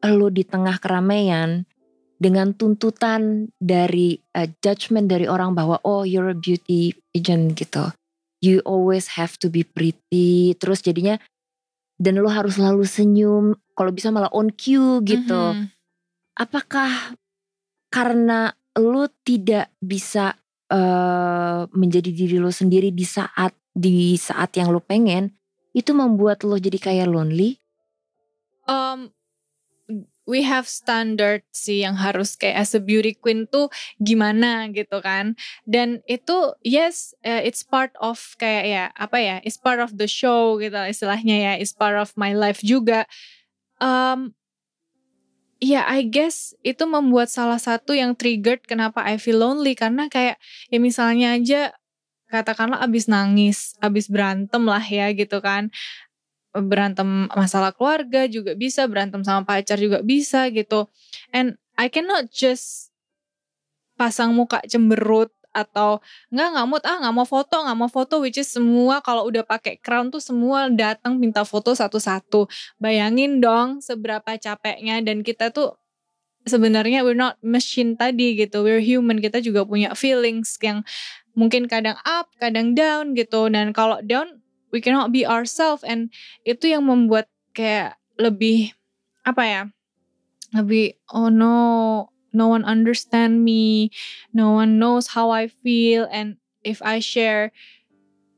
lo 0.07 0.31
di 0.31 0.47
tengah 0.47 0.79
keramaian 0.79 1.67
dengan 2.17 2.55
tuntutan 2.55 3.51
dari 3.59 4.15
eh, 4.15 4.49
judgment 4.63 5.11
dari 5.11 5.27
orang 5.27 5.59
bahwa 5.59 5.83
oh 5.83 6.07
you're 6.07 6.31
a 6.31 6.39
beauty 6.39 6.95
agent 7.11 7.59
gitu, 7.59 7.91
you 8.39 8.63
always 8.63 9.19
have 9.19 9.35
to 9.43 9.51
be 9.51 9.67
pretty, 9.67 10.55
terus 10.63 10.87
jadinya 10.87 11.19
dan 11.99 12.23
lo 12.23 12.31
harus 12.31 12.63
selalu 12.63 12.87
senyum, 12.87 13.59
kalau 13.75 13.91
bisa 13.91 14.15
malah 14.15 14.31
on 14.31 14.55
cue 14.55 15.03
gitu 15.03 15.59
Mhm. 15.59 15.75
apakah 16.39 17.17
karena 17.91 18.53
lo 18.77 19.09
tidak 19.25 19.73
bisa 19.81 20.37
eh, 20.71 21.61
menjadi 21.71 22.11
diri 22.11 22.37
lo 22.39 22.51
sendiri 22.51 22.91
di 22.93 23.07
saat 23.07 23.55
di 23.77 24.17
saat 24.17 24.57
yang 24.57 24.73
lo 24.73 24.81
pengen 24.81 25.37
itu 25.77 25.93
membuat 25.93 26.45
lo 26.45 26.57
jadi 26.57 26.81
kayak 26.81 27.09
lonely? 27.13 27.61
Um 28.65 29.13
we 30.27 30.43
have 30.43 30.67
standard 30.67 31.47
sih 31.55 31.87
yang 31.87 31.95
harus 31.95 32.35
kayak 32.35 32.67
as 32.67 32.75
a 32.75 32.83
beauty 32.83 33.15
queen 33.15 33.47
tuh 33.47 33.71
gimana 34.03 34.69
gitu 34.75 34.99
kan. 35.01 35.39
Dan 35.65 36.03
itu 36.11 36.53
yes 36.67 37.15
uh, 37.23 37.41
it's 37.41 37.63
part 37.63 37.95
of 38.03 38.19
kayak 38.37 38.65
ya 38.67 38.85
apa 38.99 39.19
ya 39.23 39.37
it's 39.47 39.57
part 39.57 39.79
of 39.79 39.95
the 39.97 40.11
show 40.11 40.59
gitu 40.59 40.77
istilahnya 40.77 41.37
ya 41.41 41.53
it's 41.57 41.73
part 41.73 41.97
of 41.97 42.13
my 42.19 42.35
life 42.35 42.61
juga. 42.61 43.07
Um 43.81 44.36
ya 45.63 45.85
I 45.89 46.05
guess 46.09 46.53
itu 46.61 46.85
membuat 46.85 47.33
salah 47.33 47.57
satu 47.57 47.97
yang 47.97 48.13
triggered 48.13 48.65
kenapa 48.69 49.05
I 49.05 49.17
feel 49.17 49.41
lonely 49.41 49.73
karena 49.73 50.09
kayak 50.13 50.37
ya 50.69 50.79
misalnya 50.79 51.37
aja 51.37 51.73
katakanlah 52.27 52.83
abis 52.83 53.07
nangis, 53.07 53.79
abis 53.79 54.11
berantem 54.11 54.63
lah 54.67 54.83
ya 54.83 55.11
gitu 55.15 55.39
kan. 55.41 55.71
Berantem 56.57 57.29
masalah 57.37 57.71
keluarga 57.77 58.25
juga 58.27 58.57
bisa, 58.57 58.89
berantem 58.89 59.21
sama 59.23 59.45
pacar 59.45 59.77
juga 59.77 60.01
bisa 60.01 60.49
gitu. 60.51 60.89
And 61.31 61.61
I 61.77 61.93
cannot 61.93 62.33
just 62.33 62.91
pasang 63.97 64.37
muka 64.37 64.61
cemberut 64.69 65.33
atau 65.57 66.05
nggak 66.29 66.49
nggak 66.53 66.85
ah 66.85 66.97
nggak 67.01 67.15
mau 67.17 67.25
foto 67.25 67.57
nggak 67.65 67.79
mau 67.81 67.89
foto 67.89 68.21
which 68.21 68.37
is 68.37 68.53
semua 68.53 69.01
kalau 69.01 69.25
udah 69.25 69.41
pakai 69.41 69.81
crown 69.81 70.13
tuh 70.13 70.21
semua 70.21 70.69
datang 70.69 71.17
minta 71.17 71.49
foto 71.49 71.73
satu-satu. 71.73 72.45
Bayangin 72.77 73.41
dong 73.41 73.81
seberapa 73.81 74.37
capeknya 74.37 75.01
dan 75.01 75.25
kita 75.25 75.49
tuh 75.49 75.81
sebenarnya 76.45 77.01
we're 77.03 77.17
not 77.17 77.41
machine 77.41 77.97
tadi 77.97 78.37
gitu 78.37 78.61
we're 78.61 78.85
human. 78.85 79.25
Kita 79.25 79.41
juga 79.41 79.65
punya 79.65 79.97
feelings 79.97 80.61
yang 80.61 80.85
mungkin 81.33 81.65
kadang 81.65 81.97
up 82.05 82.29
kadang 82.37 82.77
down 82.77 83.17
gitu. 83.17 83.49
Dan 83.49 83.73
kalau 83.73 84.05
down 84.05 84.45
we 84.77 84.85
cannot 84.85 85.09
be 85.09 85.25
ourselves 85.25 85.81
and 85.89 86.13
itu 86.45 86.69
yang 86.69 86.85
membuat 86.85 87.33
kayak 87.57 87.97
lebih 88.21 88.77
apa 89.25 89.43
ya 89.43 89.63
lebih 90.55 90.97
oh 91.11 91.33
no 91.33 91.57
no 92.37 92.53
one 92.53 92.63
understand 92.69 93.41
me 93.41 93.89
no 94.37 94.53
one 94.53 94.77
knows 94.77 95.17
how 95.17 95.33
I 95.33 95.49
feel 95.49 96.05
and 96.13 96.37
if 96.61 96.85
I 96.85 97.01
share 97.01 97.57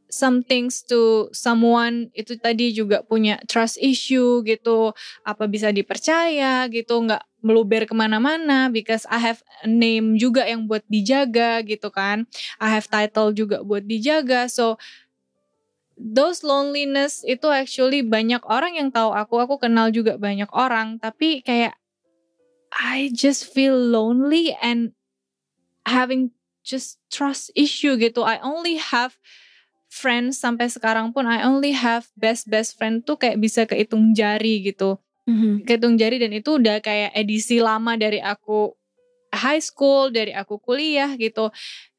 some 0.08 0.40
things 0.40 0.80
to 0.88 1.28
someone 1.36 2.08
itu 2.16 2.40
tadi 2.40 2.72
juga 2.72 3.04
punya 3.04 3.36
trust 3.44 3.76
issue 3.76 4.40
gitu 4.46 4.96
apa 5.22 5.44
bisa 5.44 5.68
dipercaya 5.68 6.64
gitu 6.72 6.96
nggak 7.04 7.20
meluber 7.44 7.86
ke 7.86 7.94
mana-mana 7.94 8.72
because 8.72 9.04
I 9.06 9.20
have 9.20 9.44
a 9.62 9.68
name 9.70 10.18
juga 10.18 10.42
yang 10.48 10.66
buat 10.66 10.82
dijaga 10.90 11.62
gitu 11.62 11.92
kan. 11.94 12.26
I 12.58 12.68
have 12.74 12.90
title 12.90 13.30
juga 13.30 13.62
buat 13.62 13.86
dijaga 13.86 14.50
so 14.50 14.80
those 15.98 16.42
loneliness 16.42 17.22
itu 17.26 17.46
actually 17.50 18.02
banyak 18.06 18.42
orang 18.46 18.78
yang 18.78 18.88
tahu 18.90 19.10
aku 19.12 19.38
aku 19.38 19.54
kenal 19.58 19.90
juga 19.90 20.14
banyak 20.14 20.48
orang 20.54 21.02
tapi 21.02 21.42
kayak 21.42 21.74
I 22.72 23.10
just 23.14 23.48
feel 23.48 23.76
lonely 23.76 24.54
and 24.60 24.92
having 25.88 26.36
just 26.64 27.00
trust 27.08 27.48
issue 27.56 27.96
gitu. 27.96 28.20
I 28.20 28.38
only 28.44 28.76
have 28.76 29.16
friends 29.88 30.36
sampai 30.36 30.68
sekarang 30.68 31.16
pun 31.16 31.24
I 31.24 31.42
only 31.48 31.72
have 31.72 32.12
best 32.12 32.52
best 32.52 32.76
friend 32.76 33.00
tuh 33.02 33.16
kayak 33.16 33.40
bisa 33.40 33.64
kehitung 33.64 34.12
jari 34.12 34.60
gitu. 34.60 35.00
Mhm. 35.24 35.64
Kehitung 35.64 35.96
jari 35.96 36.20
dan 36.20 36.32
itu 36.36 36.60
udah 36.60 36.84
kayak 36.84 37.16
edisi 37.16 37.60
lama 37.60 37.96
dari 37.96 38.20
aku 38.20 38.76
high 39.32 39.60
school, 39.60 40.12
dari 40.12 40.36
aku 40.36 40.60
kuliah 40.60 41.16
gitu. 41.16 41.48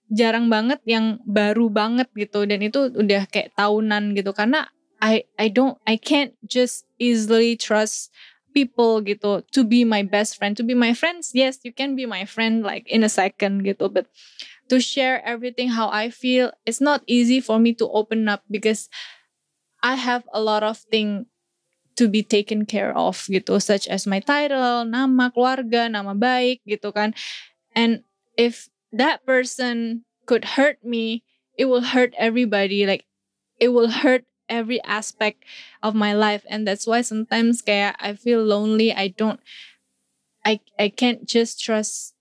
Jarang 0.09 0.49
banget 0.49 0.81
yang 0.85 1.21
baru 1.25 1.69
banget 1.69 2.09
gitu 2.13 2.45
dan 2.45 2.61
itu 2.61 2.89
udah 2.93 3.29
kayak 3.29 3.53
tahunan 3.57 4.17
gitu 4.17 4.33
karena 4.33 4.69
I 5.01 5.25
I 5.37 5.49
don't 5.49 5.77
I 5.85 5.95
can't 6.01 6.33
just 6.45 6.85
easily 6.97 7.55
trust 7.55 8.09
people 8.53 9.01
gitu 9.01 9.45
to 9.53 9.61
be 9.63 9.85
my 9.85 10.01
best 10.01 10.37
friend. 10.37 10.57
To 10.57 10.65
be 10.65 10.73
my 10.73 10.93
friends 10.93 11.31
yes 11.33 11.61
you 11.63 11.71
can 11.71 11.95
be 11.95 12.05
my 12.05 12.25
friend 12.25 12.65
like 12.65 12.85
in 12.89 13.05
a 13.05 13.11
second 13.11 13.63
gitu. 13.63 13.87
But 13.91 14.09
to 14.69 14.77
share 14.77 15.21
everything 15.25 15.73
how 15.73 15.89
I 15.89 16.09
feel 16.09 16.53
it's 16.65 16.81
not 16.81 17.01
easy 17.09 17.41
for 17.41 17.57
me 17.57 17.73
to 17.81 17.89
open 17.89 18.29
up 18.29 18.45
because 18.49 18.89
I 19.81 19.95
have 19.95 20.27
a 20.33 20.41
lot 20.41 20.61
of 20.61 20.77
thing 20.91 21.25
to 21.95 22.07
be 22.07 22.23
taken 22.23 22.63
care 22.63 22.95
of 22.95 23.27
gitu 23.27 23.59
such 23.59 23.87
as 23.87 24.07
my 24.07 24.23
title 24.23 24.87
nama 24.87 25.31
keluarga 25.31 25.91
nama 25.91 26.15
baik 26.15 26.63
gitu 26.63 26.95
kan. 26.95 27.11
And 27.75 28.07
if 28.39 28.71
that 28.95 29.27
person 29.27 30.07
could 30.29 30.55
hurt 30.55 30.79
me 30.85 31.25
it 31.59 31.67
will 31.67 31.83
hurt 31.83 32.15
everybody 32.15 32.87
like 32.87 33.03
it 33.59 33.75
will 33.75 33.91
hurt 33.91 34.23
every 34.49 34.81
aspect 34.83 35.45
of 35.79 35.93
my 35.95 36.11
life 36.11 36.43
and 36.49 36.65
that's 36.65 36.89
why 36.89 37.05
sometimes 37.05 37.61
kayak 37.61 37.95
I 38.01 38.17
feel 38.17 38.41
lonely. 38.41 38.91
I 38.91 39.13
don't 39.13 39.39
I 40.43 40.59
I 40.75 40.89
can't 40.89 41.23
just 41.29 41.61
trust 41.61 42.17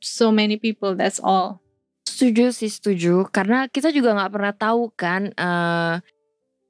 so 0.00 0.32
many 0.32 0.56
people 0.56 0.96
that's 0.96 1.20
all. 1.20 1.60
Setuju 2.04 2.50
sih 2.56 2.72
setuju. 2.72 3.28
Karena 3.28 3.68
kita 3.68 3.92
juga 3.92 4.16
nggak 4.16 4.32
pernah 4.32 4.54
tahu 4.54 4.82
kan 4.96 5.30
eh, 5.34 5.94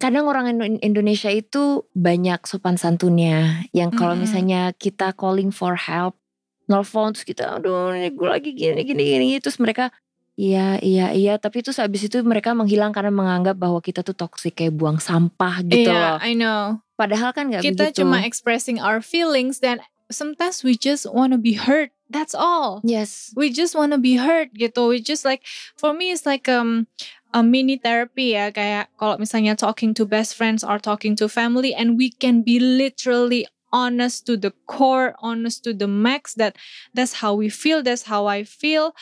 kadang 0.03 0.27
orang 0.27 0.51
Indo- 0.53 0.83
Indonesia 0.83 1.31
itu 1.31 1.87
banyak 1.95 2.43
sopan 2.45 2.77
santunnya. 2.77 3.65
Yang 3.71 3.91
kalau 3.97 4.15
Mm-mm. 4.19 4.25
misalnya 4.27 4.63
kita 4.75 5.15
calling 5.15 5.55
for 5.55 5.79
help 5.79 6.19
nelfon 6.65 7.13
terus 7.13 7.29
kita 7.29 7.61
aduh 7.61 7.93
gue 7.93 8.29
lagi 8.29 8.57
gini 8.57 8.89
gini 8.89 9.03
gini 9.05 9.29
terus 9.37 9.61
mereka 9.61 9.93
iya 10.35 10.79
iya 10.83 11.15
iya. 11.15 11.35
Tapi 11.39 11.63
terus 11.63 11.79
habis 11.79 12.07
itu 12.07 12.21
mereka 12.27 12.53
menghilang 12.53 12.91
karena 12.91 13.11
menganggap 13.15 13.59
bahwa 13.59 13.79
kita 13.79 14.03
tuh 14.03 14.15
toxic 14.15 14.55
kayak 14.59 14.75
buang 14.75 14.99
sampah 14.99 15.63
gitu 15.67 15.91
yeah 15.91 16.17
loh. 16.17 16.17
I 16.23 16.33
know. 16.35 16.83
Padahal 16.95 17.35
kan 17.35 17.51
nggak 17.51 17.63
kita 17.63 17.91
begitu. 17.91 18.03
cuma 18.03 18.23
expressing 18.23 18.79
our 18.79 19.03
feelings 19.03 19.59
then 19.63 19.83
sometimes 20.11 20.63
we 20.63 20.79
just 20.79 21.09
wanna 21.09 21.39
be 21.39 21.59
heard 21.59 21.91
that's 22.11 22.35
all. 22.35 22.83
Yes. 22.85 23.33
We 23.35 23.51
just 23.51 23.75
wanna 23.75 23.99
be 23.99 24.19
heard 24.19 24.55
gitu. 24.55 24.91
We 24.91 25.03
just 25.03 25.25
like 25.27 25.43
for 25.75 25.95
me 25.95 26.15
it's 26.15 26.27
like 26.27 26.47
um 26.47 26.87
a 27.35 27.43
mini 27.43 27.79
therapy 27.79 28.39
ya. 28.39 28.55
Kayak 28.55 28.95
kalau 28.99 29.19
misalnya 29.19 29.59
talking 29.59 29.95
to 29.99 30.07
best 30.07 30.39
friends 30.39 30.63
or 30.63 30.79
talking 30.79 31.19
to 31.19 31.27
family 31.27 31.75
and 31.75 31.99
we 31.99 32.11
can 32.15 32.47
be 32.47 32.63
literally 32.63 33.47
honest 33.75 34.23
to 34.31 34.39
the 34.39 34.55
core 34.71 35.19
honest 35.19 35.67
to 35.67 35.75
the 35.75 35.91
max 35.91 36.39
that 36.39 36.55
that's 36.95 37.19
how 37.19 37.35
we 37.35 37.51
feel 37.51 37.83
that's 37.83 38.07
how 38.07 38.31
I 38.31 38.47
feel 38.47 38.95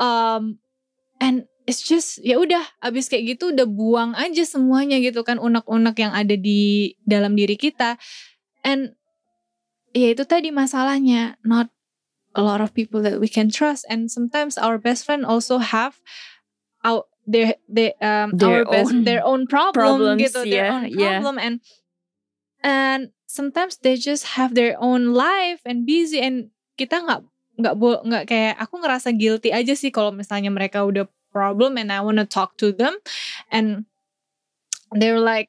um 0.00 0.58
and 1.20 1.48
it's 1.66 1.82
just 1.82 2.22
ya 2.22 2.38
udah 2.38 2.62
abis 2.80 3.10
kayak 3.10 3.36
gitu 3.36 3.50
udah 3.50 3.66
buang 3.66 4.14
aja 4.14 4.46
semuanya 4.46 5.02
gitu 5.02 5.26
kan 5.26 5.36
unek-unek 5.42 5.98
yang 5.98 6.14
ada 6.14 6.38
di 6.38 6.94
dalam 7.02 7.34
diri 7.34 7.58
kita. 7.58 7.98
And 8.62 8.94
ya 9.90 10.14
itu 10.14 10.22
tadi 10.24 10.54
masalahnya 10.54 11.36
not 11.42 11.74
a 12.38 12.42
lot 12.44 12.62
of 12.62 12.70
people 12.72 13.02
that 13.02 13.18
we 13.18 13.26
can 13.26 13.50
trust. 13.50 13.82
And 13.90 14.08
sometimes 14.08 14.54
our 14.54 14.78
best 14.78 15.04
friend 15.04 15.26
also 15.26 15.58
have 15.58 15.98
our 16.86 17.02
their 17.26 17.58
their 17.66 17.98
um 17.98 18.38
Their 18.38 18.62
our 18.62 18.70
best 18.70 18.94
own 18.94 19.02
their 19.02 19.22
own 19.26 19.50
problem 19.50 19.74
problems, 19.74 20.22
gitu 20.22 20.46
their 20.46 20.70
yeah, 20.70 20.70
own 20.70 20.82
yeah. 20.86 21.18
problem. 21.18 21.36
And 21.42 21.54
and 22.62 23.02
sometimes 23.26 23.82
they 23.82 23.98
just 23.98 24.38
have 24.38 24.54
their 24.54 24.78
own 24.78 25.10
life 25.10 25.60
and 25.66 25.82
busy 25.82 26.22
and 26.22 26.54
kita 26.78 27.02
nggak 27.02 27.26
nggak 27.56 27.74
bo- 27.76 28.02
nggak 28.04 28.24
kayak 28.28 28.54
aku 28.60 28.74
ngerasa 28.80 29.08
guilty 29.16 29.50
aja 29.50 29.72
sih 29.72 29.88
kalau 29.88 30.12
misalnya 30.12 30.52
mereka 30.52 30.84
udah 30.84 31.08
problem 31.32 31.76
and 31.76 31.88
I 31.92 32.00
wanna 32.00 32.24
talk 32.24 32.56
to 32.60 32.72
them 32.72 32.96
and 33.48 33.84
they're 34.92 35.20
like 35.20 35.48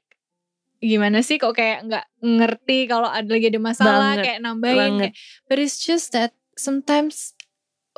gimana 0.78 1.26
sih 1.26 1.42
kok 1.42 1.58
kayak 1.58 1.90
nggak 1.90 2.06
ngerti 2.22 2.86
kalau 2.86 3.10
ada 3.10 3.26
lagi 3.26 3.50
ada 3.50 3.62
masalah 3.62 4.14
Banget, 4.14 4.24
kayak 4.30 4.40
nambahin 4.46 4.78
banget. 4.78 5.12
kayak, 5.12 5.16
but 5.50 5.58
it's 5.58 5.82
just 5.82 6.14
that 6.14 6.32
sometimes 6.54 7.34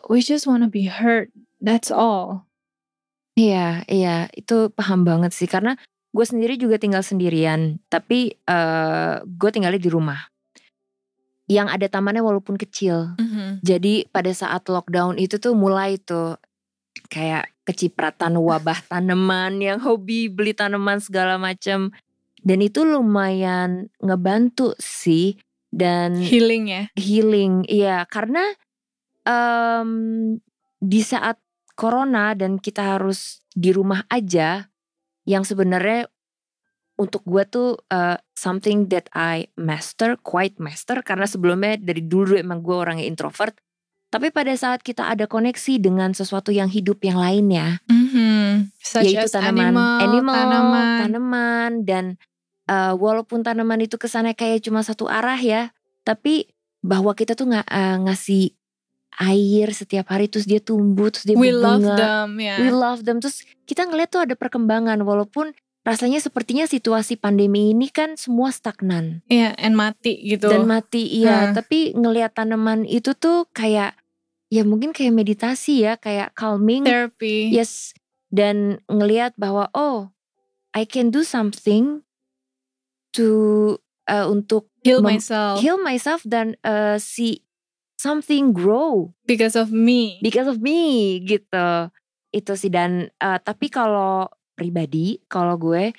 we 0.08 0.24
just 0.24 0.48
wanna 0.48 0.67
be 0.69 0.88
heard 0.88 1.30
that's 1.60 1.91
all 1.91 2.50
Iya, 3.39 3.88
iya, 3.88 4.28
itu 4.36 4.67
paham 4.76 5.08
banget 5.08 5.32
sih 5.32 5.48
karena 5.48 5.80
gue 6.12 6.26
sendiri 6.28 6.60
juga 6.60 6.76
tinggal 6.76 7.00
sendirian, 7.00 7.80
tapi 7.88 8.36
eh 8.36 9.15
gue 9.24 9.50
tinggalnya 9.56 9.80
di 9.80 9.88
rumah. 9.88 10.28
Yang 11.50 11.68
ada 11.76 11.88
tamannya 11.90 12.22
walaupun 12.22 12.56
kecil. 12.56 13.18
Jadi 13.66 14.06
pada 14.08 14.30
saat 14.30 14.70
lockdown 14.70 15.18
itu 15.18 15.42
tuh 15.42 15.58
mulai 15.58 15.98
tuh 15.98 16.38
kayak 17.10 17.50
kecipratan 17.66 18.38
wabah 18.38 18.86
tanaman 18.86 19.58
yang 19.66 19.82
hobi 19.82 20.30
beli 20.30 20.54
tanaman 20.54 21.02
segala 21.02 21.42
macam. 21.42 21.90
Dan 22.40 22.64
itu 22.64 22.88
lumayan 22.88 23.92
ngebantu 24.00 24.78
sih 24.80 25.36
dan 25.70 26.18
healing 26.18 26.66
ya 26.66 26.84
healing 26.98 27.62
iya 27.70 28.04
karena 28.10 28.42
em, 29.22 29.90
di 30.82 31.02
saat 31.06 31.38
corona 31.78 32.34
dan 32.34 32.58
kita 32.58 32.98
harus 32.98 33.46
di 33.54 33.70
rumah 33.70 34.04
aja 34.10 34.68
yang 35.30 35.46
sebenarnya 35.46 36.10
untuk 37.00 37.24
gue 37.24 37.44
tuh 37.48 37.80
uh, 37.90 38.20
something 38.36 38.92
that 38.92 39.08
I 39.16 39.48
master 39.56 40.20
quite 40.20 40.60
master 40.60 41.00
karena 41.00 41.24
sebelumnya 41.24 41.80
dari 41.80 42.04
dulu 42.04 42.36
emang 42.36 42.60
gue 42.60 42.76
orangnya 42.76 43.08
introvert. 43.08 43.56
Tapi 44.10 44.34
pada 44.34 44.52
saat 44.58 44.84
kita 44.84 45.06
ada 45.06 45.30
koneksi 45.30 45.80
dengan 45.80 46.12
sesuatu 46.12 46.50
yang 46.50 46.68
hidup 46.68 46.98
yang 47.06 47.22
lainnya 47.22 47.78
such 48.90 49.06
yaitu 49.06 49.30
tanaman, 49.30 49.70
animal, 49.70 50.02
animal, 50.02 50.36
tanaman. 50.36 50.98
tanaman, 51.06 51.72
dan 51.86 52.06
uh, 52.66 52.94
walaupun 52.98 53.46
tanaman 53.46 53.86
itu 53.86 54.02
kesannya 54.02 54.34
kayak 54.34 54.66
cuma 54.66 54.82
satu 54.82 55.06
arah 55.06 55.38
ya, 55.38 55.70
tapi 56.02 56.50
bahwa 56.82 57.14
kita 57.14 57.38
tuh 57.38 57.54
nggak 57.54 57.68
uh, 57.70 57.98
ngasih 58.10 58.56
air 59.20 59.68
setiap 59.76 60.10
hari 60.16 60.32
terus 60.32 60.48
dia 60.48 60.64
tumbuh 60.64 61.12
terus 61.12 61.28
dia 61.28 61.36
we 61.36 61.52
love 61.52 61.84
berbunga, 61.84 61.98
them 62.00 62.30
ya 62.40 62.56
we 62.58 62.70
love 62.74 63.02
them. 63.06 63.22
Terus 63.22 63.46
kita 63.70 63.86
ngeliat 63.86 64.10
tuh 64.10 64.26
ada 64.26 64.34
perkembangan 64.34 64.98
walaupun 65.06 65.54
rasanya 65.89 66.19
sepertinya 66.21 66.65
situasi 66.69 67.17
pandemi 67.17 67.73
ini 67.73 67.89
kan 67.89 68.15
semua 68.15 68.54
stagnan. 68.54 69.25
Iya, 69.28 69.58
and 69.58 69.73
mati 69.73 70.21
gitu. 70.23 70.47
Dan 70.47 70.69
mati 70.69 71.10
iya. 71.10 71.49
Hmm. 71.49 71.56
tapi 71.58 71.97
ngelihat 71.97 72.38
tanaman 72.38 72.86
itu 72.86 73.17
tuh 73.17 73.49
kayak 73.52 73.97
ya 74.49 74.65
mungkin 74.65 74.93
kayak 74.93 75.13
meditasi 75.13 75.86
ya 75.86 75.97
kayak 75.97 76.38
calming. 76.38 76.86
Therapy. 76.86 77.49
Yes, 77.49 77.97
dan 78.30 78.82
ngelihat 78.86 79.34
bahwa 79.36 79.69
oh 79.73 80.13
I 80.73 80.86
can 80.86 81.10
do 81.10 81.25
something 81.25 82.06
to 83.17 83.28
uh, 84.06 84.30
untuk 84.30 84.69
Heal 84.86 85.04
myself. 85.04 85.60
heal 85.60 85.78
myself 85.82 86.21
dan 86.23 86.56
uh, 86.63 86.95
see 87.02 87.43
something 87.99 88.56
grow. 88.56 89.12
Because 89.28 89.60
of 89.60 89.73
me. 89.73 90.21
because 90.23 90.47
of 90.47 90.63
me 90.63 91.19
gitu. 91.25 91.91
Itu 92.32 92.54
sih. 92.56 92.71
Dan 92.71 93.12
uh, 93.19 93.38
tapi 93.41 93.67
kalau 93.67 94.32
pribadi 94.60 95.24
kalau 95.32 95.56
gue 95.56 95.95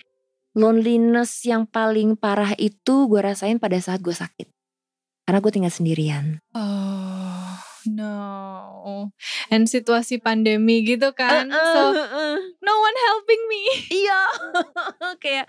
loneliness 0.53 1.49
yang 1.49 1.65
paling 1.65 2.21
parah 2.21 2.53
itu 2.61 3.09
gue 3.09 3.21
rasain 3.25 3.57
pada 3.57 3.81
saat 3.81 4.05
gue 4.05 4.13
sakit 4.13 4.53
karena 5.25 5.39
gue 5.41 5.53
tinggal 5.53 5.73
sendirian 5.73 6.45
Oh 6.53 7.41
no. 7.89 9.09
And 9.49 9.65
situasi 9.65 10.21
pandemi 10.21 10.85
gitu 10.85 11.17
kan. 11.17 11.49
so 11.49 11.83
no 12.61 12.75
one 12.77 12.99
helping 13.09 13.43
me. 13.49 13.63
iya 14.05 14.21
kayak 15.17 15.47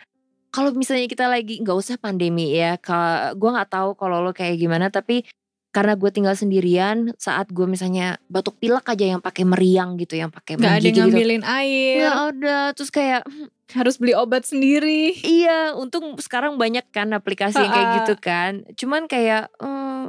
kalau 0.52 0.76
misalnya 0.76 1.08
kita 1.08 1.32
lagi 1.32 1.63
nggak 1.63 1.78
usah 1.78 1.95
pandemi 1.95 2.56
ya 2.56 2.76
kalau 2.80 3.36
gue 3.36 3.50
nggak 3.56 3.71
tahu 3.71 3.89
kalau 3.95 4.19
lo 4.19 4.36
kayak 4.36 4.60
gimana 4.60 4.91
tapi 4.91 5.24
karena 5.71 5.95
gue 5.95 6.12
tinggal 6.12 6.36
sendirian 6.36 7.15
saat 7.15 7.47
gue 7.47 7.63
misalnya 7.63 8.19
batuk 8.27 8.60
pilek 8.60 8.91
aja 8.91 9.15
yang 9.15 9.21
pakai 9.23 9.47
meriang 9.47 9.95
gitu 9.95 10.19
yang 10.19 10.27
pakai 10.27 10.60
Gak 10.60 10.67
ada 10.67 10.84
yang 10.84 10.84
gitu 10.84 10.99
ngambilin 11.07 11.43
air. 11.47 11.95
nggak 12.03 12.19
ada 12.36 12.57
terus 12.75 12.91
kayak 12.91 13.23
Harus 13.71 13.95
beli 13.95 14.12
obat 14.12 14.43
sendiri. 14.43 15.15
Iya, 15.23 15.79
untung 15.79 16.19
sekarang 16.19 16.60
banyak 16.60 16.91
kan 16.91 17.07
aplikasi 17.15 17.55
yang 17.55 17.71
kayak 17.71 17.89
gitu 18.03 18.13
kan. 18.19 18.51
Cuman 18.75 19.07
kayak 19.07 19.47
"Eh, 19.63 20.07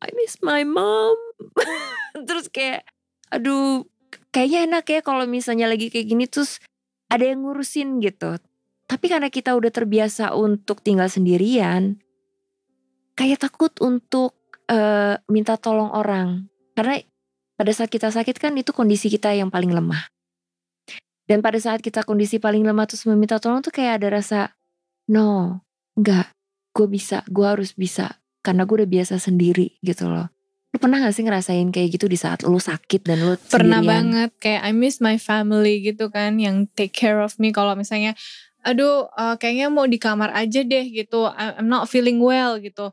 I 0.00 0.08
miss 0.16 0.40
my 0.40 0.64
mom. 0.64 1.16
terus 2.28 2.48
kayak 2.48 2.88
aduh, 3.28 3.84
kayaknya 4.32 4.64
enak 4.64 4.84
ya 4.88 5.00
kalau 5.04 5.28
misalnya 5.28 5.68
lagi 5.68 5.92
kayak 5.92 6.08
gini 6.08 6.24
terus 6.24 6.56
ada 7.12 7.28
yang 7.28 7.44
ngurusin 7.44 8.00
gitu. 8.00 8.40
Tapi 8.86 9.06
karena 9.10 9.28
kita 9.28 9.52
udah 9.52 9.68
terbiasa 9.68 10.32
untuk 10.32 10.80
tinggal 10.80 11.10
sendirian, 11.12 12.00
kayak 13.18 13.44
takut 13.44 13.74
untuk 13.82 14.32
eh, 14.70 15.14
minta 15.30 15.54
tolong 15.58 15.90
orang. 15.94 16.46
Karena 16.76 17.00
pada 17.56 17.72
saat 17.72 17.88
kita 17.88 18.12
sakit 18.12 18.36
kan 18.36 18.52
itu 18.58 18.70
kondisi 18.76 19.08
kita 19.08 19.32
yang 19.32 19.48
paling 19.48 19.72
lemah. 19.72 20.10
Dan 21.26 21.42
pada 21.42 21.58
saat 21.58 21.82
kita 21.82 22.06
kondisi 22.06 22.38
paling 22.38 22.62
lemah 22.62 22.86
terus 22.86 23.02
meminta 23.08 23.42
tolong 23.42 23.58
tuh 23.58 23.74
kayak 23.74 23.98
ada 24.02 24.22
rasa 24.22 24.40
no, 25.10 25.58
enggak, 25.98 26.30
gue 26.70 26.86
bisa, 26.86 27.26
gue 27.26 27.46
harus 27.46 27.74
bisa 27.74 28.22
karena 28.46 28.62
gue 28.62 28.84
udah 28.84 28.90
biasa 28.90 29.18
sendiri 29.18 29.74
gitu 29.82 30.06
loh. 30.06 30.30
Lu 30.70 30.78
pernah 30.78 31.02
gak 31.02 31.14
sih 31.16 31.24
ngerasain 31.26 31.66
kayak 31.74 31.98
gitu 31.98 32.06
di 32.06 32.14
saat 32.14 32.46
lu 32.46 32.60
sakit 32.62 33.02
dan 33.02 33.18
lu 33.26 33.34
Pernah 33.50 33.82
sendirian? 33.82 33.90
banget 34.14 34.30
kayak 34.38 34.62
I 34.62 34.72
miss 34.76 35.02
my 35.02 35.18
family 35.18 35.82
gitu 35.82 36.12
kan 36.14 36.38
yang 36.38 36.70
take 36.78 36.94
care 36.94 37.18
of 37.18 37.34
me 37.42 37.50
kalau 37.50 37.74
misalnya 37.74 38.14
aduh 38.62 39.10
eh, 39.14 39.34
kayaknya 39.40 39.66
mau 39.72 39.86
di 39.88 39.98
kamar 39.98 40.30
aja 40.36 40.62
deh 40.62 40.84
gitu 40.90 41.26
I'm 41.32 41.66
not 41.66 41.90
feeling 41.90 42.22
well 42.22 42.58
gitu 42.62 42.92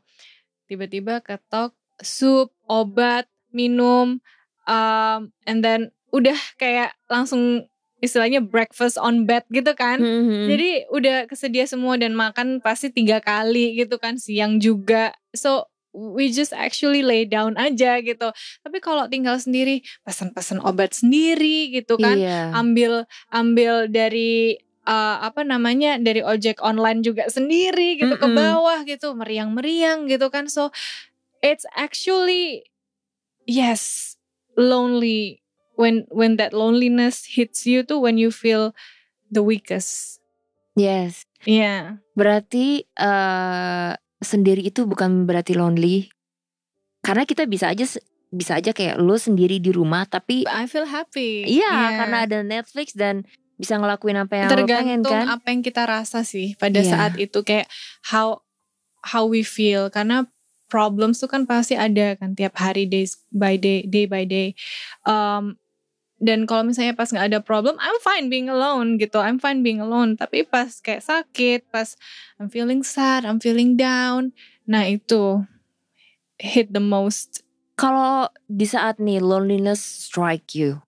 tiba-tiba 0.66 1.20
ketok 1.20 1.72
sup 1.98 2.50
obat 2.64 3.24
minum 3.50 4.18
um, 4.64 5.20
and 5.44 5.60
then 5.60 5.88
udah 6.10 6.36
kayak 6.56 6.94
langsung 7.06 7.66
istilahnya 7.98 8.44
breakfast 8.44 9.00
on 9.00 9.24
bed 9.24 9.42
gitu 9.48 9.72
kan 9.72 9.96
Mhm. 9.96 10.44
jadi 10.46 10.70
udah 10.90 11.16
kesedia 11.24 11.64
semua 11.64 11.96
dan 11.96 12.12
makan 12.12 12.60
pasti 12.60 12.90
tiga 12.90 13.18
kali 13.18 13.74
gitu 13.74 13.96
kan 13.96 14.20
siang 14.20 14.60
juga. 14.60 15.16
So 15.32 15.66
we 15.94 16.26
just 16.28 16.50
actually 16.50 17.00
lay 17.00 17.22
down 17.22 17.54
aja 17.54 18.02
gitu. 18.02 18.28
Tapi 18.60 18.78
kalau 18.82 19.06
tinggal 19.06 19.38
sendiri 19.38 19.80
pesan-pesan 20.02 20.58
obat 20.60 20.90
sendiri 20.92 21.70
gitu 21.70 21.94
kan. 21.96 22.18
Iya. 22.18 22.50
Ambil 22.52 23.06
ambil 23.30 23.86
dari 23.86 24.58
uh, 24.86 25.16
apa 25.24 25.42
namanya 25.44 25.96
dari 26.00 26.20
ojek 26.24 26.60
online 26.60 27.00
juga 27.04 27.28
sendiri 27.28 27.96
gitu 28.00 28.14
ke 28.16 28.28
Mm-mm. 28.28 28.38
bawah 28.38 28.80
gitu 28.84 29.12
meriang-meriang 29.16 30.06
gitu 30.08 30.28
kan. 30.28 30.48
So 30.48 30.70
it's 31.40 31.64
actually 31.76 32.64
yes 33.44 34.14
lonely 34.56 35.42
when 35.76 36.06
when 36.14 36.36
that 36.40 36.54
loneliness 36.54 37.26
hits 37.36 37.66
you 37.66 37.82
tuh 37.84 38.00
when 38.00 38.16
you 38.16 38.30
feel 38.30 38.72
the 39.28 39.42
weakest. 39.42 40.20
Yes. 40.74 41.26
Yeah. 41.44 42.02
Berarti 42.16 42.86
eh 42.96 43.92
sendiri 44.24 44.64
itu 44.64 44.88
bukan 44.88 45.28
berarti 45.28 45.52
lonely. 45.58 46.08
Karena 47.04 47.28
kita 47.28 47.44
bisa 47.44 47.68
aja 47.68 47.84
bisa 48.34 48.58
aja 48.58 48.74
kayak 48.74 48.98
lu 48.98 49.14
sendiri 49.14 49.62
di 49.62 49.70
rumah 49.70 50.02
tapi 50.08 50.42
I 50.48 50.66
feel 50.66 50.88
happy. 50.88 51.46
iya 51.46 51.70
Yeah. 51.70 51.90
karena 52.02 52.18
ada 52.26 52.38
Netflix 52.42 52.90
dan 52.98 53.22
bisa 53.54 53.78
ngelakuin 53.78 54.18
apa 54.18 54.34
yang 54.34 54.48
lu 54.50 54.66
pengen 54.66 54.66
tergantung 54.66 55.14
kan. 55.14 55.26
apa 55.30 55.46
yang 55.50 55.62
kita 55.62 55.82
rasa 55.86 56.26
sih 56.26 56.58
pada 56.58 56.82
Iya. 56.82 56.90
saat 56.90 57.12
itu 57.16 57.38
kayak 57.40 57.70
how 58.10 58.42
how 59.04 59.24
we 59.24 59.46
feel 59.46 59.86
karena 59.88 60.26
problems 60.66 61.22
tuh 61.22 61.30
kan 61.30 61.46
pasti 61.46 61.78
ada 61.78 62.18
kan 62.18 62.34
tiap 62.34 62.58
hari 62.58 62.88
days 62.88 63.20
by 63.30 63.54
day 63.54 63.86
day 63.86 64.10
by 64.10 64.26
day. 64.26 64.58
Um, 65.06 65.54
dan 66.18 66.48
kalau 66.48 66.64
misalnya 66.64 66.96
pas 66.96 67.12
nggak 67.12 67.30
ada 67.30 67.40
problem, 67.44 67.76
I'm 67.78 67.98
fine 68.00 68.32
being 68.32 68.48
alone 68.48 68.96
gitu. 68.96 69.20
I'm 69.20 69.36
fine 69.36 69.60
being 69.60 69.78
alone. 69.78 70.16
Tapi 70.16 70.42
pas 70.48 70.72
kayak 70.80 71.04
sakit, 71.04 71.68
pas 71.68 71.94
I'm 72.40 72.48
feeling 72.48 72.80
sad, 72.80 73.28
I'm 73.28 73.38
feeling 73.38 73.76
down, 73.76 74.32
nah 74.64 74.88
itu 74.88 75.44
hit 76.40 76.72
the 76.72 76.80
most. 76.82 77.44
Kalau 77.76 78.30
di 78.46 78.64
saat 78.64 78.98
nih 78.98 79.18
loneliness 79.20 79.82
strike 79.82 80.54
you. 80.56 80.80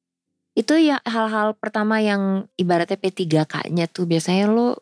Itu 0.57 0.81
ya 0.81 1.05
hal-hal 1.05 1.53
pertama 1.61 2.01
yang 2.01 2.49
ibaratnya 2.57 2.97
P3K-nya 2.97 3.93
tuh 3.93 4.09
biasanya 4.09 4.49
lo 4.49 4.81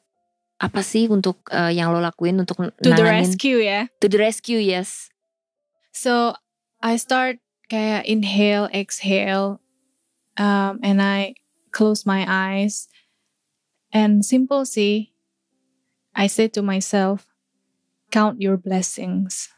apa 0.62 0.87
sih 0.87 1.10
untuk 1.10 1.42
eh, 1.50 1.74
yang 1.74 1.90
lo 1.90 1.98
lakuin 1.98 2.38
untuk 2.38 2.62
To 2.62 2.70
the 2.78 2.94
nanganin 2.94 3.26
rescue 3.26 3.58
ya. 3.58 3.90
to 3.98 4.06
the 4.06 4.16
rescue 4.22 4.62
yes. 4.62 5.10
So 5.90 6.38
I 6.78 6.94
start 6.94 7.42
kayak 7.66 8.06
inhale, 8.06 8.70
exhale, 8.70 9.58
um, 10.38 10.78
and 10.87 11.02
I 11.02 11.34
close 11.74 12.06
my 12.06 12.22
eyes. 12.22 12.87
And 13.90 14.22
simple 14.22 14.62
sih, 14.62 15.10
I 16.14 16.30
say 16.30 16.46
to 16.54 16.62
myself, 16.62 17.26
count 18.14 18.38
your 18.38 18.54
blessings. 18.58 19.50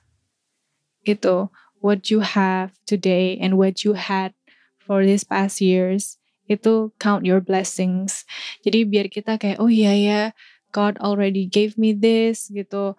Gitu, 1.05 1.53
what 1.81 2.09
you 2.09 2.21
have 2.25 2.73
today 2.89 3.37
and 3.37 3.61
what 3.61 3.85
you 3.85 3.93
had 3.97 4.33
for 4.87 5.03
these 5.03 5.27
past 5.27 5.59
years, 5.59 6.17
itu 6.47 6.95
count 7.03 7.27
your 7.27 7.43
blessings. 7.43 8.23
Jadi 8.63 8.87
biar 8.87 9.11
kita 9.11 9.37
kayak, 9.37 9.59
oh 9.59 9.67
iya 9.67 9.93
ya, 9.99 10.23
God 10.71 10.97
already 11.03 11.51
gave 11.51 11.75
me 11.75 11.91
this 11.91 12.47
gitu 12.49 12.95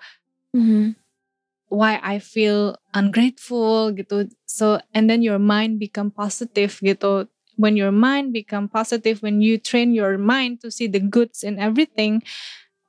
why 1.67 1.99
I 1.99 2.19
feel 2.19 2.79
ungrateful 2.95 3.91
gitu. 3.91 4.31
So 4.47 4.79
and 4.95 5.11
then 5.11 5.21
your 5.21 5.39
mind 5.39 5.79
become 5.79 6.11
positive 6.11 6.79
gitu. 6.79 7.27
When 7.57 7.73
your 7.73 7.91
mind 7.91 8.37
become 8.37 8.69
positive, 8.69 9.25
when 9.25 9.41
you 9.41 9.57
train 9.57 9.91
your 9.91 10.21
mind 10.21 10.61
to 10.61 10.69
see 10.69 10.85
the 10.85 11.01
goods 11.01 11.41
in 11.41 11.57
everything, 11.57 12.21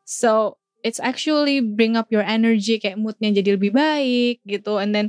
so 0.05 0.61
it's 0.85 1.01
actually 1.01 1.65
bring 1.65 1.97
up 1.97 2.13
your 2.13 2.23
energy 2.23 2.77
kayak 2.77 3.01
moodnya 3.01 3.33
jadi 3.33 3.57
lebih 3.57 3.73
baik 3.73 4.45
gitu. 4.45 4.77
And 4.77 4.93
then 4.93 5.07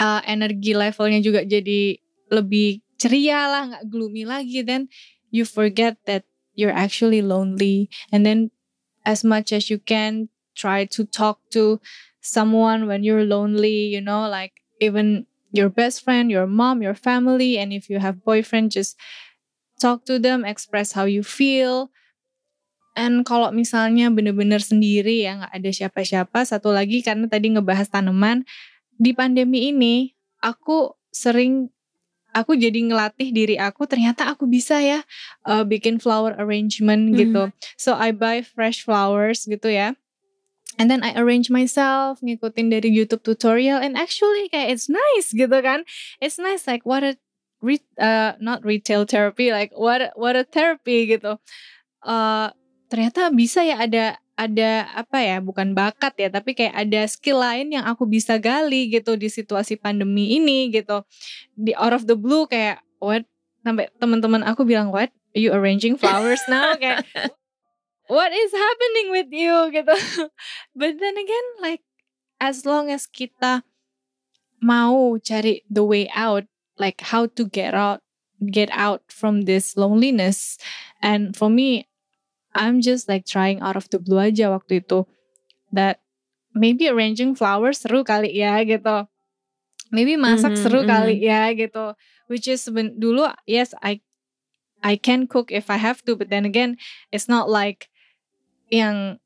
uh, 0.00 0.24
energi 0.24 0.72
levelnya 0.72 1.20
juga 1.20 1.44
jadi 1.44 2.00
lebih 2.32 2.80
ceria 3.02 3.50
lah, 3.50 3.62
nggak 3.74 3.84
gloomy 3.90 4.22
lagi. 4.22 4.62
Then 4.62 4.86
you 5.34 5.42
forget 5.42 5.98
that 6.06 6.22
you're 6.54 6.74
actually 6.74 7.18
lonely. 7.18 7.90
And 8.14 8.22
then 8.22 8.54
as 9.02 9.26
much 9.26 9.50
as 9.50 9.66
you 9.66 9.82
can 9.82 10.30
try 10.54 10.86
to 10.94 11.02
talk 11.02 11.42
to 11.50 11.82
someone 12.22 12.86
when 12.86 13.02
you're 13.02 13.26
lonely, 13.26 13.90
you 13.90 13.98
know, 13.98 14.30
like 14.30 14.62
even 14.78 15.26
your 15.50 15.68
best 15.68 16.06
friend, 16.06 16.30
your 16.30 16.46
mom, 16.46 16.80
your 16.80 16.94
family, 16.94 17.58
and 17.58 17.72
if 17.74 17.90
you 17.90 17.98
have 17.98 18.22
boyfriend, 18.22 18.70
just 18.70 18.94
talk 19.80 20.06
to 20.06 20.22
them, 20.22 20.46
express 20.46 20.94
how 20.94 21.04
you 21.04 21.26
feel. 21.26 21.90
And 22.92 23.24
kalau 23.24 23.48
misalnya 23.56 24.12
bener-bener 24.12 24.60
sendiri 24.60 25.24
ya 25.24 25.40
nggak 25.40 25.52
ada 25.56 25.70
siapa-siapa, 25.72 26.38
satu 26.44 26.76
lagi 26.76 27.00
karena 27.00 27.24
tadi 27.24 27.48
ngebahas 27.56 27.88
tanaman, 27.88 28.44
di 29.00 29.16
pandemi 29.16 29.72
ini 29.72 30.12
aku 30.44 30.92
sering 31.08 31.71
aku 32.32 32.56
jadi 32.56 32.74
ngelatih 32.88 33.28
diri 33.30 33.56
aku 33.56 33.84
ternyata 33.84 34.32
aku 34.32 34.48
bisa 34.48 34.80
ya 34.80 35.04
uh, 35.44 35.62
bikin 35.62 36.00
flower 36.00 36.32
arrangement 36.36 37.12
Mhm. 37.12 37.16
gitu. 37.16 37.42
So 37.76 37.92
I 37.94 38.12
buy 38.12 38.40
fresh 38.40 38.82
flowers 38.82 39.44
gitu 39.44 39.68
ya. 39.68 39.94
And 40.80 40.88
then 40.88 41.04
I 41.04 41.12
arrange 41.12 41.52
myself 41.52 42.24
ngikutin 42.24 42.72
dari 42.72 42.88
YouTube 42.88 43.20
tutorial 43.20 43.76
and 43.76 43.92
actually 43.92 44.48
kayak 44.48 44.72
it's 44.72 44.88
nice 44.88 45.28
gitu 45.30 45.52
kan. 45.60 45.84
It's 46.16 46.40
nice 46.40 46.64
like 46.64 46.88
what 46.88 47.04
a 47.04 47.20
re, 47.60 47.76
uh, 48.00 48.40
not 48.40 48.64
retail 48.64 49.04
therapy 49.04 49.52
like 49.52 49.76
what 49.76 50.00
a, 50.00 50.08
what 50.16 50.32
a 50.32 50.48
therapy 50.48 51.12
gitu. 51.12 51.36
Uh, 52.00 52.48
ternyata 52.88 53.28
bisa 53.28 53.60
ya 53.60 53.84
ada 53.84 54.16
ada 54.32 54.88
apa 54.96 55.20
ya 55.20 55.38
bukan 55.44 55.76
bakat 55.76 56.16
ya 56.16 56.28
tapi 56.32 56.56
kayak 56.56 56.72
ada 56.72 57.04
skill 57.04 57.44
lain 57.44 57.76
yang 57.76 57.84
aku 57.84 58.08
bisa 58.08 58.40
gali 58.40 58.88
gitu 58.88 59.14
di 59.14 59.28
situasi 59.28 59.76
pandemi 59.76 60.40
ini 60.40 60.72
gitu. 60.72 61.04
Di 61.52 61.76
out 61.76 61.92
of 61.92 62.08
the 62.08 62.16
blue 62.16 62.48
kayak 62.48 62.80
what? 62.98 63.28
Sampai 63.62 63.92
teman-teman 64.00 64.42
aku 64.42 64.64
bilang 64.66 64.90
what? 64.90 65.12
You 65.36 65.52
arranging 65.52 65.96
flowers 65.96 66.42
now? 66.48 66.74
Kayak 66.80 67.08
what 68.10 68.32
is 68.34 68.52
happening 68.52 69.08
with 69.14 69.30
you? 69.32 69.54
Gitu. 69.72 69.94
But 70.78 70.98
then 70.98 71.16
again 71.16 71.46
like 71.62 71.84
as 72.42 72.66
long 72.66 72.90
as 72.90 73.06
kita 73.06 73.64
mau 74.60 75.16
cari 75.22 75.62
the 75.70 75.84
way 75.86 76.10
out 76.12 76.44
like 76.76 77.00
how 77.00 77.30
to 77.38 77.46
get 77.48 77.72
out 77.72 78.02
get 78.42 78.68
out 78.74 79.06
from 79.12 79.46
this 79.46 79.76
loneliness. 79.78 80.58
And 80.98 81.36
for 81.36 81.46
me 81.46 81.86
I'm 82.54 82.80
just 82.84 83.08
like 83.08 83.24
trying 83.24 83.60
out 83.60 83.76
of 83.76 83.88
the 83.90 83.98
blue 83.98 84.20
aja 84.20 84.52
waktu 84.52 84.84
itu. 84.84 85.04
That 85.72 86.00
maybe 86.52 86.88
arranging 86.88 87.34
flowers 87.36 87.80
seru 87.84 88.04
kali 88.04 88.32
ya 88.36 88.60
gitu. 88.64 89.08
Maybe 89.92 90.16
masak 90.16 90.56
Mhm, 90.56 90.62
seru 90.62 90.80
mhm. 90.84 90.88
kali 90.88 91.16
ya 91.24 91.48
gitu. 91.52 91.96
Which 92.28 92.48
is 92.48 92.68
dulu 92.70 93.28
yes 93.48 93.72
I 93.80 94.00
I 94.82 94.96
can 94.98 95.28
cook 95.30 95.52
if 95.52 95.70
I 95.70 95.78
have 95.78 96.02
to 96.08 96.16
but 96.16 96.28
then 96.28 96.44
again 96.44 96.76
it's 97.14 97.28
not 97.28 97.48
like 97.48 97.88
yang 98.72 99.20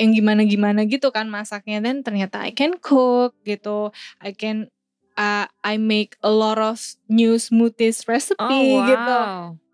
yang 0.00 0.16
gimana 0.16 0.48
gimana 0.48 0.88
gitu 0.88 1.12
kan 1.12 1.28
masaknya. 1.28 1.80
Dan 1.84 2.00
ternyata 2.04 2.40
I 2.40 2.52
can 2.52 2.80
cook 2.80 3.36
gitu. 3.44 3.92
I 4.20 4.32
can 4.32 4.72
uh, 5.16 5.46
I 5.64 5.76
make 5.76 6.16
a 6.24 6.32
lot 6.32 6.56
of 6.56 6.80
new 7.08 7.36
smoothies 7.36 8.08
recipe 8.08 8.40
Oh 8.40 8.80
wow. 8.80 8.88
gitu 8.88 9.18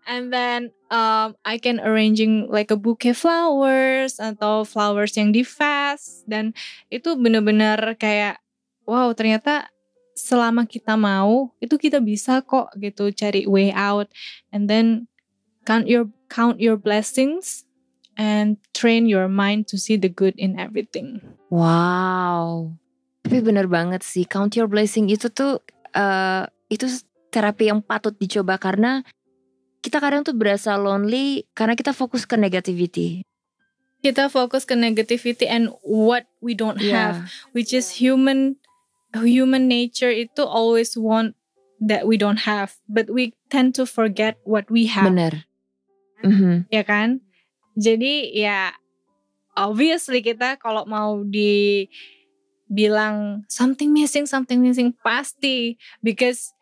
and 0.09 0.33
then 0.33 0.73
um, 0.89 1.37
I 1.45 1.61
can 1.61 1.77
arranging 1.77 2.49
like 2.49 2.73
a 2.73 2.79
bouquet 2.79 3.13
flowers 3.13 4.17
atau 4.17 4.65
flowers 4.65 5.13
yang 5.13 5.29
di 5.29 5.45
vase 5.45 6.25
dan 6.25 6.57
itu 6.89 7.13
bener-bener 7.13 7.77
kayak 8.01 8.41
wow 8.89 9.13
ternyata 9.13 9.69
selama 10.17 10.65
kita 10.65 10.97
mau 10.97 11.53
itu 11.61 11.77
kita 11.77 12.01
bisa 12.01 12.41
kok 12.41 12.73
gitu 12.81 13.13
cari 13.13 13.45
way 13.45 13.69
out 13.71 14.09
and 14.49 14.65
then 14.65 15.05
count 15.63 15.85
your 15.85 16.09
count 16.27 16.57
your 16.57 16.75
blessings 16.75 17.69
and 18.19 18.59
train 18.75 19.07
your 19.07 19.31
mind 19.31 19.69
to 19.71 19.79
see 19.79 19.95
the 19.95 20.11
good 20.11 20.35
in 20.35 20.59
everything. 20.59 21.23
Wow. 21.47 22.75
Tapi 23.23 23.39
bener 23.39 23.71
banget 23.71 24.03
sih, 24.03 24.27
count 24.27 24.59
your 24.59 24.67
blessing 24.67 25.07
itu 25.07 25.31
tuh 25.31 25.63
eh 25.95 26.43
itu 26.67 26.85
terapi 27.31 27.71
yang 27.71 27.79
patut 27.79 28.13
dicoba 28.19 28.59
karena 28.59 29.05
kita 29.79 29.99
kadang 30.03 30.23
tuh 30.27 30.35
berasa 30.35 30.75
lonely 30.75 31.47
karena 31.55 31.75
kita 31.75 31.95
fokus 31.95 32.27
ke 32.27 32.35
negativity. 32.35 33.23
Kita 33.99 34.31
fokus 34.31 34.63
ke 34.63 34.79
negativity 34.79 35.43
and 35.43 35.75
what 35.83 36.23
we 36.39 36.55
don't 36.55 36.79
have, 36.79 37.27
which 37.51 37.75
is 37.75 37.99
human 37.99 38.55
human 39.11 39.67
nature 39.67 40.11
itu 40.11 40.39
always 40.45 40.95
want 40.95 41.35
that 41.83 42.07
we 42.07 42.15
don't 42.15 42.47
have, 42.47 42.79
but 42.87 43.11
we 43.11 43.35
tend 43.51 43.75
to 43.75 43.83
forget 43.87 44.39
what 44.47 44.71
we 44.71 44.87
have, 44.87 45.11
bener. 45.11 45.43
Mhm. 46.23 46.67
ya 46.71 46.83
kan? 46.83 47.19
Jadi 47.79 48.35
ya 48.35 48.71
obviously 49.55 50.19
kita 50.23 50.55
kalau 50.59 50.83
mau 50.87 51.23
dibilang 51.27 51.87
something 53.47 53.91
missing, 53.91 54.27
something 54.27 54.59
missing 54.63 54.95
pasti 55.03 55.75
because 56.03 56.55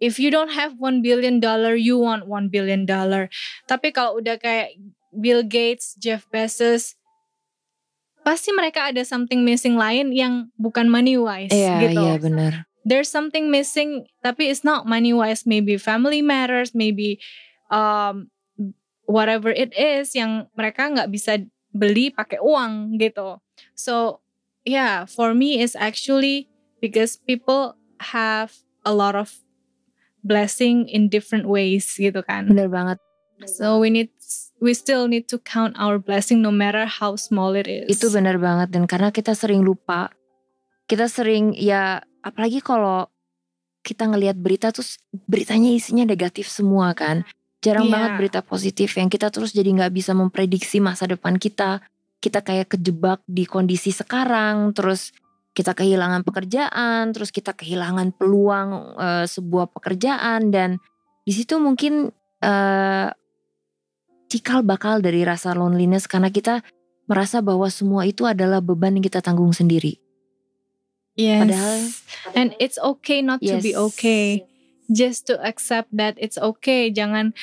if 0.00 0.18
you 0.18 0.30
don't 0.30 0.54
have 0.54 0.78
one 0.78 1.02
billion 1.02 1.38
dollar, 1.42 1.74
you 1.74 1.98
want 1.98 2.26
one 2.26 2.48
billion 2.48 2.86
dollar. 2.86 3.28
Tapi 3.66 3.90
kalau 3.90 4.18
udah 4.22 4.38
kayak 4.38 4.78
Bill 5.14 5.42
Gates, 5.42 5.98
Jeff 5.98 6.26
Bezos, 6.30 6.94
pasti 8.22 8.52
mereka 8.52 8.92
ada 8.92 9.02
something 9.02 9.42
missing 9.42 9.74
lain 9.78 10.12
yang 10.12 10.52
bukan 10.60 10.86
money 10.90 11.16
wise 11.16 11.52
Iya, 11.54 11.88
gitu. 11.88 12.02
iya 12.02 12.14
bener. 12.20 12.52
There's 12.88 13.10
something 13.10 13.52
missing, 13.52 14.08
tapi 14.24 14.48
it's 14.48 14.64
not 14.64 14.88
money 14.88 15.12
wise. 15.12 15.44
Maybe 15.44 15.76
family 15.76 16.24
matters, 16.24 16.72
maybe 16.72 17.20
um, 17.68 18.32
whatever 19.04 19.52
it 19.52 19.76
is 19.76 20.16
yang 20.16 20.48
mereka 20.56 20.88
nggak 20.88 21.12
bisa 21.12 21.40
beli 21.72 22.08
pakai 22.08 22.40
uang 22.40 22.96
gitu. 22.96 23.40
So 23.76 24.24
yeah, 24.64 25.04
for 25.04 25.36
me 25.36 25.60
it's 25.60 25.76
actually 25.76 26.48
because 26.80 27.16
people 27.20 27.76
have 28.12 28.56
a 28.88 28.92
lot 28.92 29.12
of 29.16 29.40
blessing 30.28 30.84
in 30.86 31.08
different 31.08 31.48
ways 31.48 31.88
gitu 31.96 32.20
kan. 32.20 32.44
Bener 32.52 32.68
banget. 32.68 33.00
So 33.48 33.80
we 33.80 33.88
need 33.88 34.12
we 34.60 34.74
still 34.74 35.06
need 35.06 35.30
to 35.30 35.38
count 35.40 35.78
our 35.78 35.96
blessing 35.96 36.42
no 36.44 36.52
matter 36.52 36.84
how 36.84 37.16
small 37.16 37.54
it 37.56 37.64
is. 37.70 37.88
Itu 37.88 38.12
bener 38.12 38.36
banget 38.36 38.74
dan 38.74 38.84
karena 38.84 39.08
kita 39.08 39.32
sering 39.32 39.64
lupa, 39.64 40.10
kita 40.90 41.06
sering 41.08 41.54
ya 41.56 42.02
apalagi 42.20 42.60
kalau 42.60 43.08
kita 43.80 44.04
ngelihat 44.10 44.36
berita 44.36 44.68
terus 44.74 44.98
beritanya 45.30 45.72
isinya 45.72 46.04
negatif 46.04 46.50
semua 46.50 46.92
kan. 46.92 47.24
Jarang 47.58 47.90
Iya. 47.90 47.94
banget 47.94 48.10
berita 48.22 48.40
positif 48.42 48.94
yang 48.94 49.10
kita 49.10 49.34
terus 49.34 49.50
jadi 49.50 49.70
nggak 49.72 49.90
bisa 49.94 50.12
memprediksi 50.14 50.78
masa 50.78 51.08
depan 51.10 51.38
kita. 51.40 51.82
Kita 52.18 52.42
kayak 52.42 52.74
kejebak 52.74 53.22
di 53.30 53.46
kondisi 53.46 53.94
sekarang, 53.94 54.74
terus 54.74 55.14
kita 55.58 55.74
kehilangan 55.74 56.22
pekerjaan, 56.22 57.10
terus 57.10 57.34
kita 57.34 57.50
kehilangan 57.50 58.14
peluang 58.14 58.94
eh, 58.94 59.26
sebuah 59.26 59.74
pekerjaan 59.74 60.54
dan 60.54 60.78
di 61.26 61.34
situ 61.34 61.58
mungkin 61.58 62.14
eh, 62.38 63.08
cikal 64.30 64.62
bakal 64.62 65.02
dari 65.02 65.26
rasa 65.26 65.58
loneliness 65.58 66.06
karena 66.06 66.30
kita 66.30 66.62
merasa 67.10 67.42
bahwa 67.42 67.66
semua 67.66 68.06
itu 68.06 68.22
adalah 68.22 68.62
beban 68.62 68.94
yang 68.94 69.02
kita 69.02 69.18
tanggung 69.18 69.50
sendiri. 69.50 69.98
Yes. 71.18 71.42
Padahal- 71.42 71.90
and 72.38 72.48
it's 72.62 72.78
okay 72.78 73.18
not 73.18 73.42
to 73.42 73.58
be 73.58 73.74
Yes. 73.74 73.82
okay. 73.90 74.46
Just 74.88 75.26
to 75.26 75.36
accept 75.42 75.90
that 75.90 76.14
it's 76.16 76.38
okay. 76.38 76.88
Jangan 76.88 77.34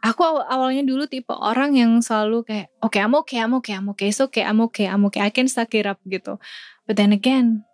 aku 0.00 0.22
aw- 0.24 0.46
awalnya 0.48 0.82
dulu 0.82 1.06
tipe 1.06 1.30
orang 1.30 1.76
yang 1.76 2.00
selalu 2.00 2.42
kayak 2.42 2.66
oke 2.80 2.96
I'm 2.96 3.14
okay, 3.20 3.38
I'm 3.38 3.54
okay, 3.60 3.74
I'm 3.76 3.86
okay, 3.92 4.08
it's 4.10 4.18
okay, 4.18 4.42
I'm 4.42 4.58
okay, 4.66 4.86
I'm 4.88 5.02
okay, 5.06 5.22
I 5.22 5.30
can 5.30 5.46
suck 5.46 5.74
it 5.74 5.84
up 5.84 6.02
gitu. 6.02 6.38
But 6.86 6.96
then 6.96 7.12
again, 7.12 7.64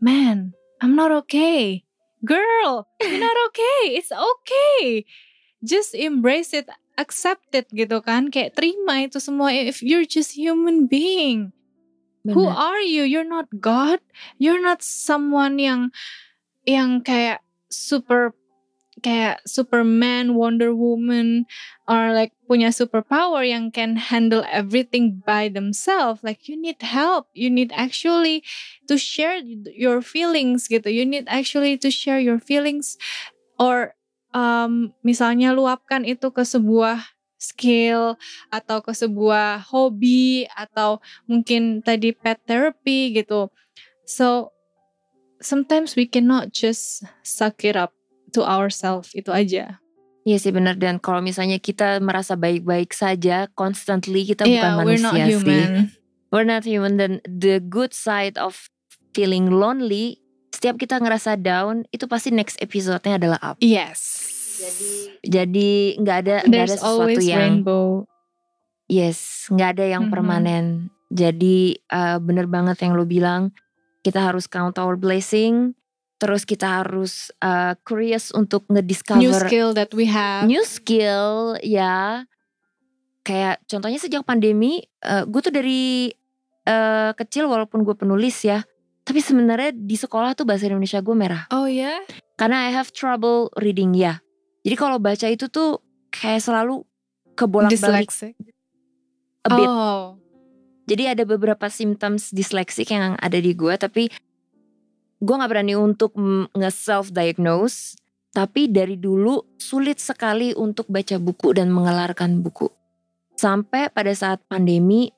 man, 0.00 0.54
I'm 0.80 0.94
not 0.94 1.10
okay. 1.26 1.84
Girl, 2.24 2.86
you're 3.02 3.18
not 3.18 3.36
okay. 3.50 3.98
It's 3.98 4.14
okay. 4.14 5.04
Just 5.62 5.94
embrace 5.94 6.54
it, 6.54 6.70
accept 6.98 7.50
it 7.54 7.66
gitu 7.74 8.02
kan. 8.02 8.30
Kayak 8.30 8.54
terima 8.58 9.06
itu 9.06 9.18
semua 9.18 9.50
if 9.50 9.82
you're 9.82 10.06
just 10.06 10.38
human 10.38 10.86
being. 10.86 11.50
Who 12.22 12.46
Benar. 12.46 12.78
are 12.78 12.82
you? 12.82 13.02
You're 13.02 13.26
not 13.26 13.50
God. 13.58 13.98
You're 14.38 14.62
not 14.62 14.86
someone 14.86 15.58
yang 15.58 15.90
yang 16.62 17.02
kayak 17.02 17.42
super 17.66 18.30
kayak 19.00 19.40
Superman, 19.48 20.36
Wonder 20.36 20.76
Woman, 20.76 21.48
or 21.88 22.12
like 22.12 22.36
punya 22.44 22.68
superpower 22.68 23.40
yang 23.40 23.72
can 23.72 23.96
handle 23.96 24.44
everything 24.52 25.24
by 25.24 25.48
themselves. 25.48 26.20
Like 26.20 26.44
you 26.44 26.60
need 26.60 26.84
help. 26.84 27.32
You 27.32 27.48
need 27.48 27.72
actually 27.72 28.44
to 28.92 29.00
share 29.00 29.40
your 29.72 30.04
feelings 30.04 30.68
gitu. 30.68 30.92
You 30.92 31.08
need 31.08 31.24
actually 31.32 31.80
to 31.80 31.88
share 31.88 32.20
your 32.20 32.36
feelings 32.36 33.00
or 33.56 33.96
um, 34.36 34.92
misalnya 35.00 35.56
luapkan 35.56 36.04
itu 36.04 36.28
ke 36.28 36.44
sebuah 36.44 37.00
skill 37.40 38.20
atau 38.54 38.78
ke 38.84 38.92
sebuah 38.94 39.66
hobi 39.72 40.46
atau 40.52 41.02
mungkin 41.26 41.80
tadi 41.80 42.12
pet 42.12 42.38
therapy 42.44 43.16
gitu. 43.16 43.48
So 44.04 44.52
sometimes 45.40 45.96
we 45.96 46.06
cannot 46.06 46.54
just 46.54 47.02
suck 47.26 47.66
it 47.66 47.74
up 47.74 47.90
to 48.32 48.42
ourselves 48.42 49.12
itu 49.12 49.28
aja. 49.28 49.78
Iya 50.22 50.38
sih 50.38 50.50
benar 50.50 50.78
dan 50.78 50.96
kalau 50.96 51.18
misalnya 51.18 51.58
kita 51.58 51.98
merasa 51.98 52.32
baik-baik 52.32 52.90
saja 52.90 53.50
constantly 53.52 54.22
kita 54.22 54.42
bukan 54.42 54.54
Yeah, 54.54 54.78
we're 54.78 54.96
manusia 54.96 55.02
not 55.02 55.14
sih. 55.14 55.30
human. 55.34 55.70
We're 56.30 56.48
not 56.48 56.62
human 56.62 56.94
dan 56.96 57.12
the 57.22 57.60
good 57.60 57.92
side 57.92 58.38
of 58.38 58.56
feeling 59.12 59.50
lonely 59.50 60.16
setiap 60.48 60.78
kita 60.78 60.96
ngerasa 60.96 61.36
down 61.36 61.82
itu 61.90 62.06
pasti 62.06 62.30
next 62.30 62.56
episode-nya 62.58 63.18
adalah 63.18 63.40
up. 63.42 63.56
Yes. 63.58 64.00
Jadi 65.22 65.98
nggak 65.98 66.16
ada 66.22 66.36
nggak 66.46 66.62
ada 66.64 66.72
sesuatu 66.72 67.02
always 67.02 67.20
yang 67.20 67.60
rainbow. 67.60 68.06
yes 68.86 69.48
nggak 69.48 69.68
ada 69.74 69.84
yang 69.90 70.06
Mhm. 70.06 70.12
permanen. 70.12 70.64
Jadi 71.10 71.76
eh, 71.76 72.18
bener 72.18 72.46
banget 72.46 72.78
yang 72.80 72.94
lo 72.94 73.02
bilang 73.02 73.50
kita 74.00 74.22
harus 74.22 74.46
count 74.46 74.78
our 74.78 74.94
blessing. 74.94 75.74
Terus 76.22 76.46
kita 76.46 76.80
harus 76.80 77.34
eh, 77.36 77.74
curious 77.82 78.30
untuk 78.30 78.62
New 78.70 78.78
ngediscover 78.78 79.42
skill 79.42 79.74
that 79.74 79.90
we 79.90 80.06
have. 80.06 80.46
new 80.46 80.62
skill 80.62 81.58
ya 81.58 82.22
kayak 83.22 83.62
contohnya 83.66 83.98
sejak 83.98 84.22
pandemi 84.22 84.82
gue 85.02 85.40
tuh 85.40 85.54
dari 85.54 86.10
eh, 86.62 87.10
kecil 87.14 87.46
walaupun 87.46 87.82
gue 87.82 87.94
penulis 87.94 88.42
ya 88.42 88.62
tapi 89.02 89.18
sebenarnya 89.18 89.74
di 89.74 89.94
sekolah 89.94 90.34
tuh 90.34 90.42
bahasa 90.42 90.66
Indonesia 90.66 90.98
gue 90.98 91.14
merah 91.14 91.46
Oh 91.50 91.66
ya? 91.66 92.02
karena 92.34 92.66
I 92.66 92.74
have 92.74 92.90
trouble 92.90 93.50
reading 93.58 93.94
ya 93.94 94.18
jadi 94.62 94.74
kalau 94.74 94.98
baca 94.98 95.26
itu 95.26 95.46
tuh 95.46 95.82
kayak 96.10 96.38
selalu 96.38 96.82
kebolak-balik 97.34 98.10
a 99.42 99.50
bit 99.50 99.66
Oh. 99.66 100.18
jadi 100.86 101.14
ada 101.14 101.22
beberapa 101.22 101.66
symptoms 101.66 102.30
dyslexic 102.30 102.90
yang 102.90 103.14
ada 103.18 103.38
di 103.38 103.54
gue 103.54 103.74
tapi 103.74 104.10
gue 105.22 105.34
nggak 105.38 105.50
berani 105.50 105.78
untuk 105.78 106.18
mm, 106.18 106.50
nge 106.58 106.70
self 106.74 107.14
diagnose 107.14 107.94
Tapi 108.32 108.72
dari 108.72 108.96
dulu 108.96 109.60
sulit 109.60 110.00
sekali 110.00 110.56
untuk 110.56 110.88
baca 110.88 111.20
buku 111.20 111.52
dan 111.52 111.68
mengelarkan 111.68 112.40
buku. 112.40 112.64
Sampai 113.36 113.92
pada 113.92 114.08
saat 114.16 114.40
pandemi, 114.48 115.12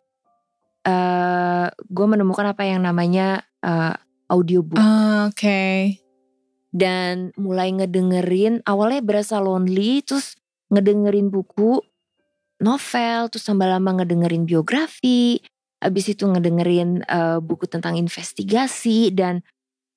uh, 0.82 1.70
gue 1.70 2.06
menemukan 2.10 2.42
apa 2.50 2.66
yang 2.66 2.82
namanya 2.82 3.46
uh, 3.62 3.94
audiobook. 4.26 4.82
Ah, 4.82 5.30
Oke. 5.30 5.94
dan 6.74 7.30
mulai 7.38 7.70
ngedengerin 7.70 8.66
awalnya 8.66 8.98
berasa 8.98 9.38
lonely 9.38 10.02
terus 10.02 10.34
ngedengerin 10.74 11.30
buku 11.30 11.78
novel 12.58 13.30
terus 13.30 13.46
tambah 13.46 13.70
lama 13.70 14.02
ngedengerin 14.02 14.42
biografi 14.42 15.38
habis 15.78 16.10
itu 16.10 16.26
ngedengerin 16.26 17.06
eh, 17.06 17.38
buku 17.38 17.70
tentang 17.70 17.94
investigasi 17.94 19.14
dan 19.14 19.46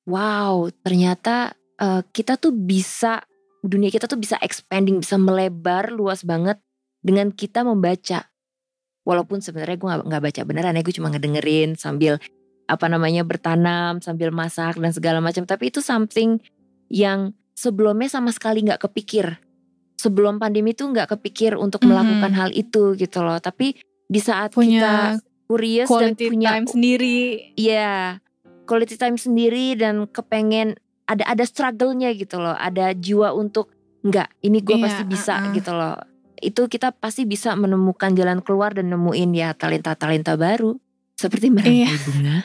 wow 0.07 0.71
ternyata 0.81 1.51
eh, 1.77 2.01
kita 2.09 2.39
tuh 2.39 2.55
bisa 2.55 3.21
dunia 3.61 3.91
kita 3.91 4.07
tuh 4.07 4.17
bisa 4.17 4.39
expanding 4.39 5.03
bisa 5.03 5.19
melebar 5.19 5.91
luas 5.91 6.23
banget 6.23 6.57
dengan 7.03 7.29
kita 7.31 7.61
membaca. 7.67 8.27
Walaupun 9.07 9.39
sebenarnya 9.39 9.77
gue 9.79 9.91
nggak 10.07 10.23
baca 10.23 10.41
beneran 10.43 10.75
ya 10.75 10.83
gue 10.83 10.95
cuma 10.95 11.07
ngedengerin 11.07 11.79
sambil 11.79 12.19
apa 12.67 12.85
namanya 12.91 13.23
bertanam 13.23 14.03
sambil 14.03 14.35
masak 14.35 14.75
dan 14.75 14.91
segala 14.91 15.23
macam. 15.23 15.47
Tapi 15.47 15.71
itu 15.71 15.79
something 15.79 16.43
yang 16.91 17.31
sebelumnya 17.55 18.11
sama 18.11 18.35
sekali 18.35 18.67
nggak 18.67 18.83
kepikir. 18.83 19.39
Sebelum 19.95 20.37
pandemi 20.37 20.75
tuh 20.75 20.91
nggak 20.91 21.15
kepikir 21.17 21.55
untuk 21.55 21.81
Mhm. 21.83 21.87
melakukan 21.89 22.31
hal 22.35 22.49
itu 22.51 22.99
gitu 22.99 23.23
loh. 23.23 23.39
Tapi 23.39 23.79
di 24.07 24.19
saat 24.19 24.51
kita 24.51 24.59
Punya 24.59 24.91
curious 25.47 25.87
dan 25.87 26.13
punya 26.13 26.47
time 26.59 26.67
sendiri. 26.67 27.19
Iya, 27.55 28.19
quality 28.67 28.93
time 28.93 29.15
sendiri 29.15 29.73
dan 29.73 30.05
kepengen 30.05 30.75
ada 31.05 31.23
ada 31.23 31.41
struggle-nya 31.41 32.11
gitu 32.13 32.37
loh, 32.37 32.51
ada 32.51 32.91
jiwa 32.91 33.31
untuk 33.31 33.71
enggak, 34.03 34.27
ini 34.41 34.59
gue 34.59 34.75
Iya, 34.75 34.83
pasti 34.83 35.01
bisa 35.03 35.33
uh-uh. 35.39 35.51
gitu 35.55 35.71
loh. 35.71 35.95
Itu 36.37 36.61
kita 36.67 36.91
pasti 36.91 37.23
bisa 37.23 37.55
menemukan 37.55 38.11
jalan 38.11 38.39
keluar 38.39 38.71
dan 38.71 38.87
nemuin 38.87 39.29
ya 39.31 39.51
talenta-talenta 39.51 40.35
baru 40.35 40.75
seperti 41.15 41.47
merangkai 41.49 41.81
Iya. 41.81 41.89
bunga. 41.97 42.35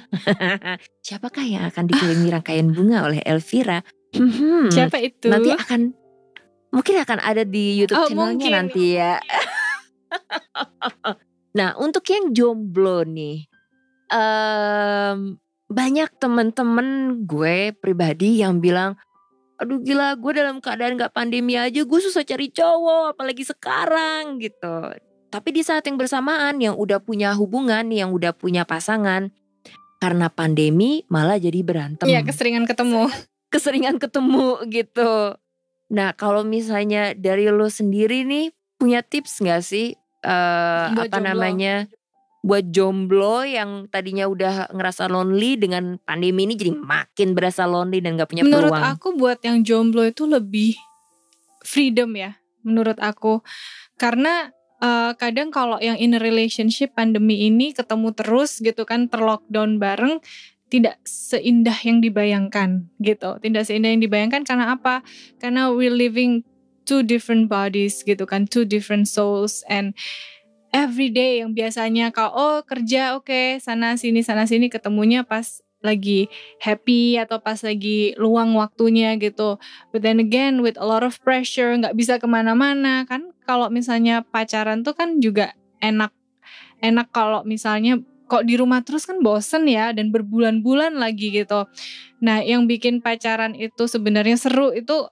Siapakah 1.05 1.45
yang 1.45 1.63
akan 1.67 1.83
dikelilingi 1.85 2.29
rangkaian 2.31 2.67
bunga 2.71 3.05
oleh 3.05 3.21
Elvira? 3.21 3.83
Hmm, 4.15 4.71
Siapa 4.71 4.97
itu? 4.97 5.29
nanti 5.29 5.51
akan 5.53 5.93
mungkin 6.71 6.95
akan 7.01 7.19
ada 7.21 7.43
di 7.43 7.77
YouTube 7.77 7.99
Oh, 7.99 8.07
channelnya 8.09 8.33
mungkin. 8.33 8.53
nanti 8.55 8.85
ya. 8.97 9.13
nah 11.59 11.77
untuk 11.77 12.01
yang 12.09 12.33
jomblo 12.33 13.05
nih, 13.05 13.45
em, 14.09 15.37
banyak 15.73 16.09
temen-temen 16.21 16.89
gue 17.25 17.73
pribadi 17.75 18.45
yang 18.45 18.61
bilang, 18.61 18.95
aduh 19.57 19.81
gila 19.81 20.15
gue 20.21 20.33
dalam 20.37 20.61
keadaan 20.61 21.01
gak 21.01 21.17
pandemi 21.17 21.57
aja 21.57 21.83
gue 21.83 22.01
susah 22.03 22.23
cari 22.23 22.53
cowok 22.53 23.17
apalagi 23.17 23.43
sekarang 23.43 24.39
gitu. 24.39 24.93
Tapi 25.33 25.49
di 25.49 25.65
saat 25.65 25.89
yang 25.89 25.97
bersamaan 25.97 26.61
yang 26.61 26.77
udah 26.77 27.01
punya 27.01 27.33
hubungan, 27.33 27.89
yang 27.89 28.13
udah 28.13 28.37
punya 28.37 28.69
pasangan, 28.69 29.33
karena 29.97 30.29
pandemi 30.29 31.07
malah 31.09 31.39
jadi 31.39 31.63
berantem 31.65 32.05
Iya 32.11 32.21
keseringan 32.27 32.69
ketemu. 32.69 33.09
keseringan 33.53 33.97
ketemu 34.03 34.61
gitu. 34.69 35.37
Nah 35.93 36.11
kalau 36.17 36.43
misalnya 36.43 37.13
dari 37.13 37.47
lo 37.53 37.69
sendiri 37.69 38.25
nih 38.25 38.51
punya 38.81 39.05
tips 39.05 39.45
nggak 39.45 39.63
sih 39.63 39.95
eh 40.25 40.87
Buat 40.91 41.07
apa 41.07 41.21
jomblo. 41.21 41.29
namanya 41.33 41.75
buat 42.43 42.75
jomblo 42.75 43.47
yang 43.47 43.87
tadinya 43.87 44.27
udah 44.27 44.75
ngerasa 44.75 45.07
lonely 45.07 45.55
dengan 45.55 45.95
pandemi 46.03 46.43
ini 46.43 46.59
jadi 46.59 46.75
makin 46.75 47.39
berasa 47.39 47.71
lonely 47.71 48.03
dan 48.03 48.19
nggak 48.19 48.29
punya 48.35 48.43
Menurut 48.43 48.75
peluang. 48.75 48.85
aku 48.99 49.09
buat 49.15 49.39
yang 49.47 49.63
jomblo 49.63 50.03
itu 50.03 50.27
lebih 50.27 50.75
freedom 51.63 52.19
ya. 52.19 52.35
Menurut 52.67 52.99
aku 52.99 53.47
karena 53.95 54.51
eh, 54.83 55.15
kadang 55.15 55.55
kalau 55.55 55.79
yang 55.79 55.95
in 56.03 56.19
relationship 56.19 56.99
pandemi 56.99 57.47
ini 57.47 57.71
ketemu 57.71 58.11
terus 58.11 58.59
gitu 58.59 58.83
kan 58.83 59.07
terlockdown 59.07 59.79
bareng 59.79 60.19
tidak 60.67 60.99
seindah 61.07 61.79
yang 61.87 62.03
dibayangkan 62.03 62.91
gitu. 62.99 63.39
Tidak 63.39 63.63
seindah 63.63 63.95
yang 63.95 64.03
dibayangkan 64.03 64.43
karena 64.43 64.75
apa? 64.75 65.07
Karena 65.39 65.71
we 65.71 65.87
living 65.87 66.43
two 66.89 67.07
different 67.07 67.47
bodies 67.47 68.03
gitu 68.03 68.27
kan, 68.27 68.51
two 68.51 68.67
different 68.67 69.07
souls 69.07 69.63
and 69.71 69.95
every 70.73 71.13
day 71.13 71.45
yang 71.45 71.53
biasanya 71.53 72.11
kalau 72.11 72.33
oh 72.33 72.59
kerja 72.65 73.15
oke 73.15 73.61
sana 73.61 73.95
sini 74.01 74.25
sana 74.25 74.49
sini 74.49 74.73
ketemunya 74.73 75.23
pas 75.23 75.61
lagi 75.83 76.31
happy 76.63 77.19
atau 77.19 77.43
pas 77.43 77.59
lagi 77.61 78.15
luang 78.17 78.55
waktunya 78.55 79.19
gitu. 79.19 79.59
But 79.91 80.07
then 80.07 80.23
again 80.23 80.63
with 80.63 80.79
a 80.79 80.87
lot 80.87 81.03
of 81.03 81.19
pressure 81.21 81.75
nggak 81.77 81.99
bisa 81.99 82.17
ke 82.17 82.27
mana-mana 82.31 83.05
kan 83.05 83.35
kalau 83.45 83.69
misalnya 83.69 84.23
pacaran 84.23 84.87
tuh 84.87 84.95
kan 84.97 85.19
juga 85.19 85.53
enak 85.83 86.15
enak 86.81 87.11
kalau 87.11 87.43
misalnya 87.43 87.99
kok 88.31 88.49
di 88.49 88.57
rumah 88.57 88.81
terus 88.81 89.05
kan 89.05 89.21
bosen 89.21 89.69
ya 89.69 89.93
dan 89.93 90.09
berbulan-bulan 90.09 90.97
lagi 90.97 91.35
gitu. 91.35 91.69
Nah 92.25 92.41
yang 92.41 92.65
bikin 92.65 93.05
pacaran 93.05 93.53
itu 93.53 93.85
sebenarnya 93.85 94.41
seru 94.41 94.73
itu 94.73 95.05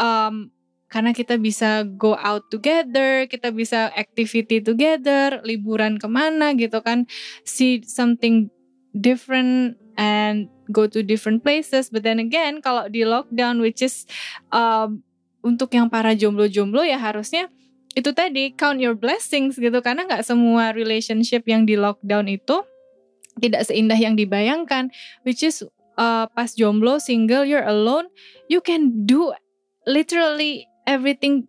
um, 0.00 0.50
karena 0.94 1.10
kita 1.10 1.42
bisa 1.42 1.82
go 1.98 2.14
out 2.14 2.46
together, 2.54 3.26
kita 3.26 3.50
bisa 3.50 3.90
activity 3.98 4.62
together, 4.62 5.42
liburan 5.42 5.98
ke 5.98 6.06
mana 6.06 6.54
gitu 6.54 6.78
kan, 6.86 7.10
see 7.42 7.82
something 7.82 8.46
different 8.94 9.74
and 9.98 10.46
go 10.70 10.86
to 10.86 11.02
different 11.02 11.42
places. 11.42 11.90
But 11.90 12.06
then 12.06 12.22
again, 12.22 12.62
kalau 12.62 12.86
di 12.86 13.02
lockdown, 13.02 13.58
which 13.58 13.82
is 13.82 14.06
um, 14.54 15.02
untuk 15.42 15.74
yang 15.74 15.90
para 15.90 16.14
jomblo-jomblo 16.14 16.86
ya 16.86 17.02
harusnya 17.02 17.50
itu 17.98 18.14
tadi 18.14 18.54
count 18.54 18.78
your 18.78 18.94
blessings 18.94 19.58
gitu. 19.58 19.82
Karena 19.82 20.06
nggak 20.06 20.22
semua 20.22 20.70
relationship 20.70 21.42
yang 21.50 21.66
di 21.66 21.74
lockdown 21.74 22.30
itu 22.30 22.62
tidak 23.42 23.66
seindah 23.66 23.98
yang 23.98 24.14
dibayangkan, 24.14 24.94
which 25.26 25.42
is 25.42 25.66
uh, 25.98 26.30
pas 26.30 26.54
jomblo, 26.54 27.02
single, 27.02 27.42
you're 27.42 27.66
alone, 27.66 28.06
you 28.46 28.62
can 28.62 29.02
do 29.02 29.34
literally 29.90 30.70
everything 30.88 31.48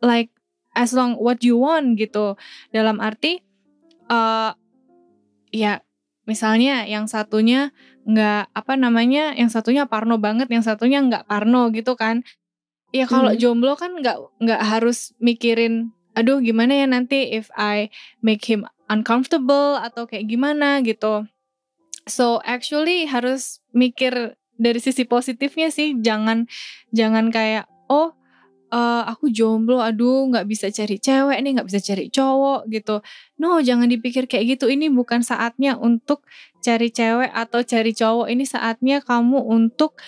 like 0.00 0.30
as 0.72 0.92
long 0.96 1.16
what 1.20 1.44
you 1.44 1.60
want 1.60 1.96
gitu. 2.00 2.36
Dalam 2.72 3.00
arti 3.02 3.40
uh, 4.08 4.52
ya 5.52 5.84
misalnya 6.24 6.86
yang 6.88 7.10
satunya 7.10 7.74
nggak 8.02 8.50
apa 8.54 8.74
namanya, 8.74 9.34
yang 9.36 9.50
satunya 9.52 9.86
parno 9.86 10.18
banget, 10.18 10.50
yang 10.50 10.64
satunya 10.64 11.02
nggak 11.02 11.28
parno 11.28 11.70
gitu 11.74 11.94
kan. 11.94 12.24
Ya 12.92 13.08
kalau 13.08 13.32
Hmm. 13.32 13.40
jomblo 13.40 13.72
kan 13.76 13.96
nggak 14.00 14.16
nggak 14.42 14.62
harus 14.62 15.16
mikirin 15.16 15.92
aduh 16.12 16.44
gimana 16.44 16.76
ya 16.76 16.84
nanti 16.84 17.32
if 17.32 17.48
I 17.56 17.88
make 18.20 18.44
him 18.44 18.68
uncomfortable 18.92 19.80
atau 19.80 20.04
kayak 20.04 20.28
gimana 20.28 20.84
gitu. 20.84 21.24
So 22.04 22.44
actually 22.44 23.08
harus 23.08 23.64
mikir 23.72 24.36
dari 24.60 24.78
sisi 24.82 25.08
positifnya 25.08 25.72
sih, 25.72 25.96
jangan 26.04 26.44
jangan 26.92 27.32
kayak 27.32 27.64
oh 27.88 28.12
eh, 28.72 29.02
aku 29.12 29.28
jomblo, 29.28 29.84
aduh 29.84 30.32
nggak 30.32 30.46
bisa 30.48 30.66
cari 30.72 30.96
cewek 30.96 31.38
nih, 31.44 31.50
nggak 31.60 31.68
bisa 31.68 31.80
cari 31.84 32.08
cowok 32.08 32.60
gitu. 32.72 33.04
No, 33.36 33.60
jangan 33.60 33.86
dipikir 33.92 34.24
kayak 34.24 34.56
gitu. 34.58 34.72
Ini 34.72 34.88
bukan 34.88 35.20
saatnya 35.20 35.76
untuk 35.76 36.24
cari 36.64 36.88
cewek 36.88 37.30
atau 37.30 37.60
cari 37.60 37.92
cowok. 37.92 38.26
Ini 38.32 38.44
saatnya 38.48 39.04
kamu 39.04 39.38
untuk 39.44 40.00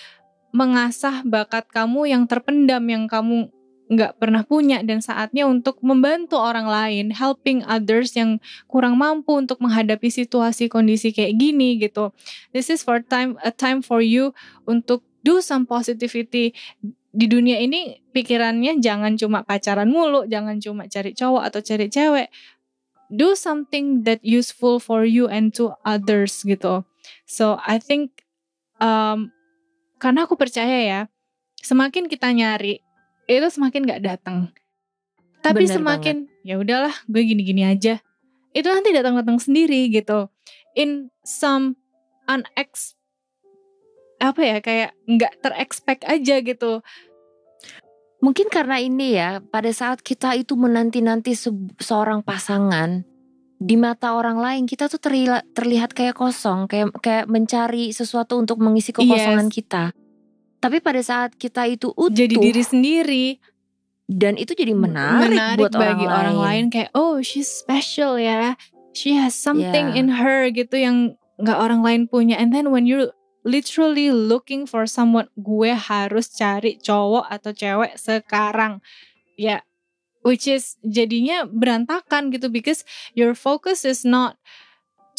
mengasah 0.55 1.27
bakat 1.27 1.67
kamu 1.69 2.09
yang 2.15 2.23
terpendam 2.31 2.87
yang 2.87 3.05
kamu 3.11 3.51
nggak 3.85 4.17
pernah 4.17 4.41
punya 4.49 4.81
dan 4.81 5.05
saatnya 5.05 5.45
untuk 5.45 5.77
membantu 5.85 6.41
orang 6.41 6.65
lain, 6.65 7.13
helping 7.13 7.61
others 7.69 8.17
yang 8.17 8.41
kurang 8.65 8.97
mampu 8.97 9.37
untuk 9.37 9.61
menghadapi 9.61 10.09
situasi 10.09 10.73
kondisi 10.73 11.13
kayak 11.13 11.37
gini 11.37 11.77
gitu. 11.77 12.17
This 12.57 12.73
is 12.73 12.81
for 12.81 13.05
time 13.05 13.37
a 13.45 13.53
time 13.53 13.85
for 13.85 14.01
you 14.01 14.33
untuk 14.65 15.05
do 15.21 15.45
some 15.45 15.69
positivity 15.69 16.57
di 17.15 17.31
dunia 17.31 17.63
ini 17.63 18.03
pikirannya 18.11 18.83
jangan 18.83 19.15
cuma 19.15 19.47
pacaran 19.47 19.87
mulu, 19.87 20.27
jangan 20.27 20.59
cuma 20.59 20.91
cari 20.91 21.15
cowok 21.15 21.43
atau 21.47 21.61
cari 21.63 21.87
cewek. 21.87 22.29
Do 23.07 23.39
something 23.39 24.03
that 24.03 24.19
useful 24.27 24.83
for 24.83 25.07
you 25.07 25.31
and 25.31 25.55
to 25.55 25.79
others 25.87 26.43
gitu. 26.43 26.83
So 27.31 27.63
I 27.63 27.79
think 27.79 28.27
um, 28.83 29.31
karena 30.03 30.27
aku 30.27 30.35
percaya 30.35 30.79
ya, 30.83 31.01
semakin 31.63 32.11
kita 32.11 32.35
nyari 32.35 32.83
itu 33.31 33.49
semakin 33.49 33.87
nggak 33.87 34.03
datang. 34.03 34.51
Tapi 35.41 35.65
Bener 35.69 35.77
semakin 35.79 36.17
ya 36.43 36.59
udahlah, 36.59 36.93
gue 37.07 37.23
gini-gini 37.23 37.63
aja. 37.63 38.03
Itu 38.51 38.69
nanti 38.69 38.91
datang-datang 38.91 39.39
sendiri 39.39 39.87
gitu. 39.93 40.27
In 40.75 41.15
some 41.23 41.79
unex 42.27 42.99
apa 44.19 44.41
ya 44.41 44.59
kayak 44.65 44.91
nggak 45.05 45.33
terexpect 45.45 46.03
aja 46.09 46.41
gitu. 46.41 46.81
Mungkin 48.23 48.49
karena 48.49 48.81
ini 48.81 49.19
ya, 49.19 49.43
pada 49.43 49.69
saat 49.71 50.01
kita 50.01 50.33
itu 50.35 50.55
menanti-nanti 50.55 51.35
se- 51.35 51.53
seorang 51.77 52.25
pasangan, 52.25 53.05
di 53.61 53.77
mata 53.77 54.17
orang 54.17 54.37
lain 54.37 54.63
kita 54.65 54.89
tuh 54.89 54.99
terlihat, 54.99 55.45
terlihat 55.53 55.93
kayak 55.93 56.17
kosong, 56.17 56.69
kayak 56.69 56.93
kayak 57.01 57.27
mencari 57.29 57.93
sesuatu 57.93 58.37
untuk 58.37 58.61
mengisi 58.61 58.93
kekosongan 58.93 59.49
Yes. 59.49 59.55
kita. 59.55 59.85
Tapi 60.59 60.81
pada 60.81 61.01
saat 61.05 61.37
kita 61.37 61.69
itu 61.69 61.93
utuh 61.93 62.13
Jadi 62.13 62.41
diri 62.41 62.63
sendiri 62.65 63.27
dan 64.05 64.37
itu 64.37 64.57
jadi 64.57 64.73
menarik, 64.73 65.61
buat 65.61 65.73
bagi 65.73 66.05
orang, 66.09 66.37
orang 66.37 66.39
lain 66.41 66.65
kayak 66.73 66.91
oh 66.97 67.21
she's 67.21 67.49
special 67.49 68.17
ya. 68.17 68.57
She 68.97 69.17
has 69.17 69.37
something 69.37 69.93
Yeah. 69.93 70.01
in 70.01 70.09
her 70.17 70.49
gitu 70.49 70.77
yang 70.77 70.97
nggak 71.37 71.59
orang 71.59 71.85
lain 71.85 72.03
punya. 72.09 72.41
And 72.41 72.53
then 72.53 72.73
when 72.73 72.89
you're 72.89 73.13
literally 73.45 74.11
looking 74.11 74.67
for 74.67 74.89
someone, 74.89 75.29
gue 75.37 75.77
harus 75.77 76.33
cari 76.33 76.81
cowok 76.81 77.29
atau 77.29 77.53
cewek 77.53 77.95
sekarang. 78.01 78.81
Ya, 79.37 79.63
which 80.25 80.49
is 80.49 80.81
jadinya 80.81 81.45
berantakan 81.45 82.33
gitu 82.33 82.49
because 82.49 82.83
your 83.13 83.37
focus 83.37 83.85
is 83.85 84.03
not 84.03 84.41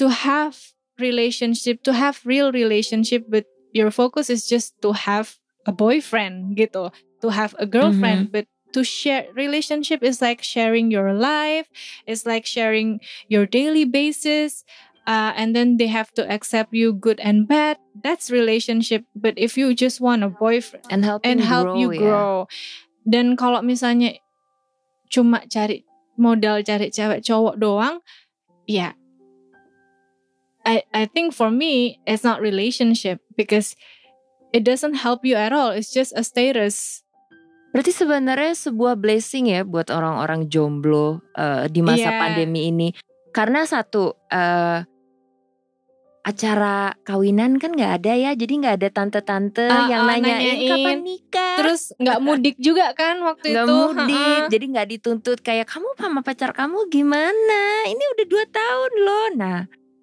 to 0.02 0.10
have 0.10 0.76
relationship, 1.00 1.86
to 1.86 1.94
have 1.94 2.26
real 2.26 2.52
relationship, 2.52 3.30
but 3.30 3.46
your 3.72 3.92
focus 3.92 4.30
is 4.30 4.50
just 4.50 4.74
to 4.82 4.92
have 4.92 5.38
a 5.68 5.72
boyfriend 5.72 6.58
gitu, 6.58 6.90
to 7.22 7.28
have 7.30 7.54
a 7.60 7.66
girlfriend, 7.70 8.32
but 8.32 8.48
to 8.74 8.84
share 8.84 9.28
relationship 9.36 10.04
is 10.04 10.20
like 10.20 10.44
sharing 10.44 10.92
your 10.92 11.14
life, 11.14 11.68
it's 12.08 12.26
like 12.26 12.46
sharing 12.46 13.00
your 13.28 13.46
daily 13.46 13.86
basis. 13.86 14.64
Uh, 15.06 15.38
and 15.38 15.54
then 15.54 15.78
they 15.78 15.86
have 15.86 16.10
to 16.18 16.26
accept 16.26 16.74
you 16.74 16.90
good 16.90 17.22
and 17.22 17.46
bad. 17.46 17.78
That's 17.94 18.34
relationship. 18.34 19.06
But 19.14 19.38
if 19.38 19.54
you 19.54 19.78
just 19.78 20.02
want 20.02 20.26
a 20.26 20.34
boyfriend, 20.34 20.86
and 20.90 21.06
help 21.06 21.22
and 21.22 21.38
help 21.38 21.70
grow, 21.70 21.78
you 21.78 21.90
grow. 21.94 22.50
Dan 23.06 23.38
kalau 23.38 23.62
misalnya 23.62 24.18
cuma 25.14 25.46
cari 25.46 25.86
modal 26.18 26.66
cari 26.66 26.90
cewek 26.90 27.22
cowok 27.22 27.62
doang, 27.62 28.02
ya 28.66 28.98
I 30.66 30.82
I 30.92 31.06
think 31.06 31.38
for 31.38 31.54
me 31.54 32.02
it's 32.10 32.26
not 32.26 32.42
relationship 32.42 33.22
because 33.38 33.78
it 34.50 34.66
doesn't 34.66 34.98
help 34.98 35.22
you 35.22 35.38
at 35.38 35.54
all. 35.54 35.70
It's 35.70 35.94
just 35.94 36.18
a 36.18 36.26
status. 36.26 37.06
Berarti 37.70 37.94
sebenarnya 37.94 38.58
sebuah 38.58 38.98
blessing 38.98 39.54
ya 39.54 39.62
buat 39.62 39.94
orang-orang 39.94 40.50
jomblo 40.50 41.22
eh, 41.38 41.70
di 41.70 41.86
masa 41.86 42.10
Iya. 42.10 42.20
pandemi 42.20 42.74
ini. 42.74 42.90
Karena 43.30 43.68
satu 43.70 44.18
eh, 44.34 44.82
acara 46.26 46.76
kawinan 47.02 47.56
kan 47.56 47.70
nggak 47.70 48.02
ada 48.02 48.14
ya, 48.14 48.32
jadi 48.34 48.54
nggak 48.58 48.76
ada 48.76 48.90
tante-tante 48.90 49.62
Ah, 49.64 49.86
yang 49.86 50.04
ah, 50.04 50.10
nanyain 50.10 50.42
nanyain. 50.58 50.70
kapan 50.74 51.00
nikah. 51.00 51.56
Terus 51.56 51.82
nggak 51.96 52.20
mudik 52.20 52.56
juga 52.58 52.90
kan 52.92 53.22
waktu 53.22 53.54
nggak 53.54 53.64
itu. 53.64 53.76
mudik, 53.78 54.18
Ha-ha. 54.42 54.50
jadi 54.50 54.66
nggak 54.68 54.88
dituntut 54.90 55.38
kayak 55.40 55.68
kamu 55.68 55.86
sama 55.96 56.20
pacar 56.20 56.50
kamu 56.52 56.90
gimana? 56.90 57.62
Ini 57.86 58.04
udah 58.12 58.26
dua 58.26 58.46
tahun 58.48 58.92
loh. 58.98 59.26
Nah, 59.36 59.60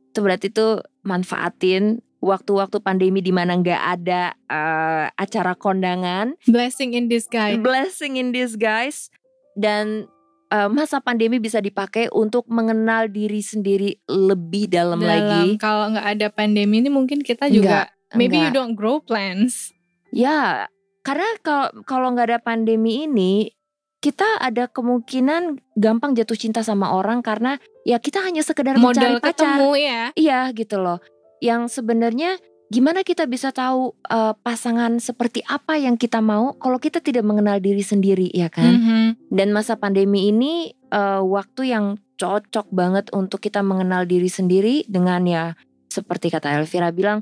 itu 0.09 0.19
berarti 0.19 0.47
tuh 0.49 0.73
manfaatin 1.03 1.85
waktu-waktu 2.19 2.79
pandemi 2.79 3.19
di 3.19 3.35
mana 3.35 3.53
nggak 3.53 3.83
ada 3.99 4.23
eh, 4.47 5.07
acara 5.13 5.53
kondangan 5.53 6.39
Blessing 6.45 6.95
in 6.95 7.11
disguise. 7.11 7.59
blessing 7.59 8.15
in 8.15 8.31
disguise 8.31 9.11
dan 9.53 10.07
uh, 10.53 10.69
masa 10.69 11.01
pandemi 11.01 11.41
bisa 11.41 11.59
dipakai 11.65 12.13
untuk 12.13 12.45
mengenal 12.53 13.09
diri 13.09 13.41
sendiri 13.41 13.97
lebih 14.07 14.69
dalam, 14.69 15.01
lagi. 15.01 15.57
kalau 15.57 15.89
nggak 15.97 16.07
ada 16.21 16.29
pandemi 16.29 16.85
ini 16.85 16.93
mungkin 16.93 17.25
kita 17.25 17.49
juga 17.49 17.89
maybe 18.13 18.37
you 18.37 18.53
enggak. 18.53 18.57
don't 18.61 18.77
grow 18.77 19.01
plans. 19.01 19.73
Ya, 20.13 20.69
karena 21.01 21.25
kalau 21.41 21.73
kalau 21.89 22.13
nggak 22.13 22.29
ada 22.29 22.41
pandemi 22.45 23.09
ini 23.09 23.57
kita 24.03 24.43
ada 24.43 24.67
kemungkinan 24.67 25.63
gampang 25.79 26.13
jatuh 26.13 26.35
cinta 26.35 26.61
sama 26.67 26.91
orang 26.93 27.23
karena 27.23 27.57
ya 27.87 28.03
kita 28.03 28.19
hanya 28.21 28.43
sekedar 28.43 28.75
mencari 28.77 29.17
Modal 29.17 29.23
pacar. 29.23 29.57
ketemu 29.57 29.71
ya. 29.79 30.03
Iya 30.19 30.41
gitu 30.53 30.77
loh. 30.83 30.99
Yang 31.39 31.81
sebenarnya 31.81 32.37
gimana 32.73 33.05
kita 33.05 33.29
bisa 33.29 33.53
tahu 33.53 33.93
uh, 34.09 34.33
pasangan 34.41 34.97
seperti 34.97 35.45
apa 35.45 35.77
yang 35.77 36.01
kita 36.01 36.25
mau 36.25 36.57
kalau 36.57 36.81
kita 36.81 37.05
tidak 37.05 37.21
mengenal 37.21 37.61
diri 37.61 37.85
sendiri 37.85 38.33
ya 38.33 38.49
kan? 38.49 38.73
Mhm. 38.73 39.29
Dan 39.29 39.53
masa 39.53 39.77
pandemi 39.77 40.33
ini 40.33 40.73
eh, 40.93 41.21
waktu 41.21 41.73
yang 41.73 41.97
cocok 42.21 42.69
banget 42.73 43.09
untuk 43.13 43.41
kita 43.41 43.65
mengenal 43.65 44.05
diri 44.05 44.29
sendiri 44.29 44.85
dengan 44.89 45.25
ya 45.25 45.45
seperti 45.89 46.33
kata 46.33 46.57
Elvira 46.61 46.93
bilang, 46.93 47.21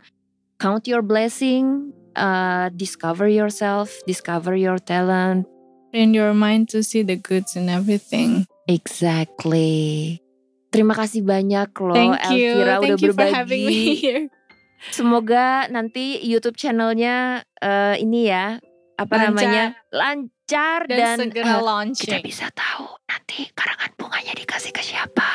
count 0.58 0.86
your 0.86 1.02
blessing, 1.02 1.90
eh, 2.14 2.66
discover 2.74 3.26
yourself, 3.26 3.90
discover 4.06 4.54
your 4.54 4.78
talent. 4.78 5.46
Train 5.90 6.14
your 6.14 6.30
mind 6.30 6.70
to 6.70 6.86
see 6.86 7.02
the 7.02 7.18
goods 7.18 7.58
in 7.58 7.66
everything. 7.66 8.46
Exactly. 8.70 10.22
Terima 10.70 10.94
kasih 10.94 11.26
banyak 11.26 11.74
loh 11.82 11.98
Thank 11.98 12.30
you. 12.30 12.54
Elvira 12.54 12.74
udah 12.78 12.94
Thank 12.94 13.02
you 13.02 13.10
for 13.10 13.26
having 13.26 13.62
me 13.66 13.74
berbagi. 13.74 13.98
here. 14.06 14.24
Semoga 14.88 15.68
nanti 15.68 16.16
YouTube 16.24 16.56
channelnya 16.56 17.44
eh, 17.60 18.00
ini 18.00 18.32
ya 18.32 18.56
apa 18.96 19.16
Lancar. 19.16 19.28
namanya 19.32 19.64
lancar 19.88 20.80
Dan, 20.84 20.98
dan, 21.00 21.16
segera 21.24 21.44
kita 21.56 21.60
launching. 21.64 22.20
bisa 22.20 22.46
tahu 22.52 22.84
nanti 23.08 23.48
karangan 23.52 23.92
bunganya 23.96 24.32
dikasih 24.36 24.72
ke 24.72 24.80
siapa. 24.80 25.28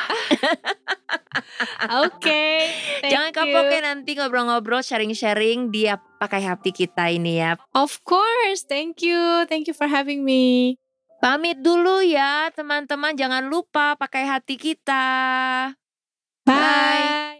Oke. 2.06 2.70
thank 3.02 3.10
Jangan 3.10 3.30
kapok 3.34 3.66
ya 3.70 3.80
nanti 3.82 4.10
ngobrol-ngobrol, 4.14 4.82
sharing-sharing 4.82 5.70
di 5.70 5.86
pakai 6.18 6.42
hati 6.42 6.70
kita 6.70 7.10
ini 7.10 7.42
ya. 7.42 7.58
Of 7.74 8.02
course. 8.02 8.66
Thank 8.66 9.02
you. 9.02 9.46
Thank 9.50 9.66
you 9.70 9.74
for 9.74 9.86
having 9.86 10.22
me. 10.22 10.76
Pamit 11.18 11.64
dulu 11.64 12.04
ya 12.04 12.52
teman-teman, 12.52 13.16
jangan 13.16 13.48
lupa 13.48 13.96
pakai 13.96 14.28
hati 14.28 14.60
kita. 14.60 15.04
Bye. 16.44 17.35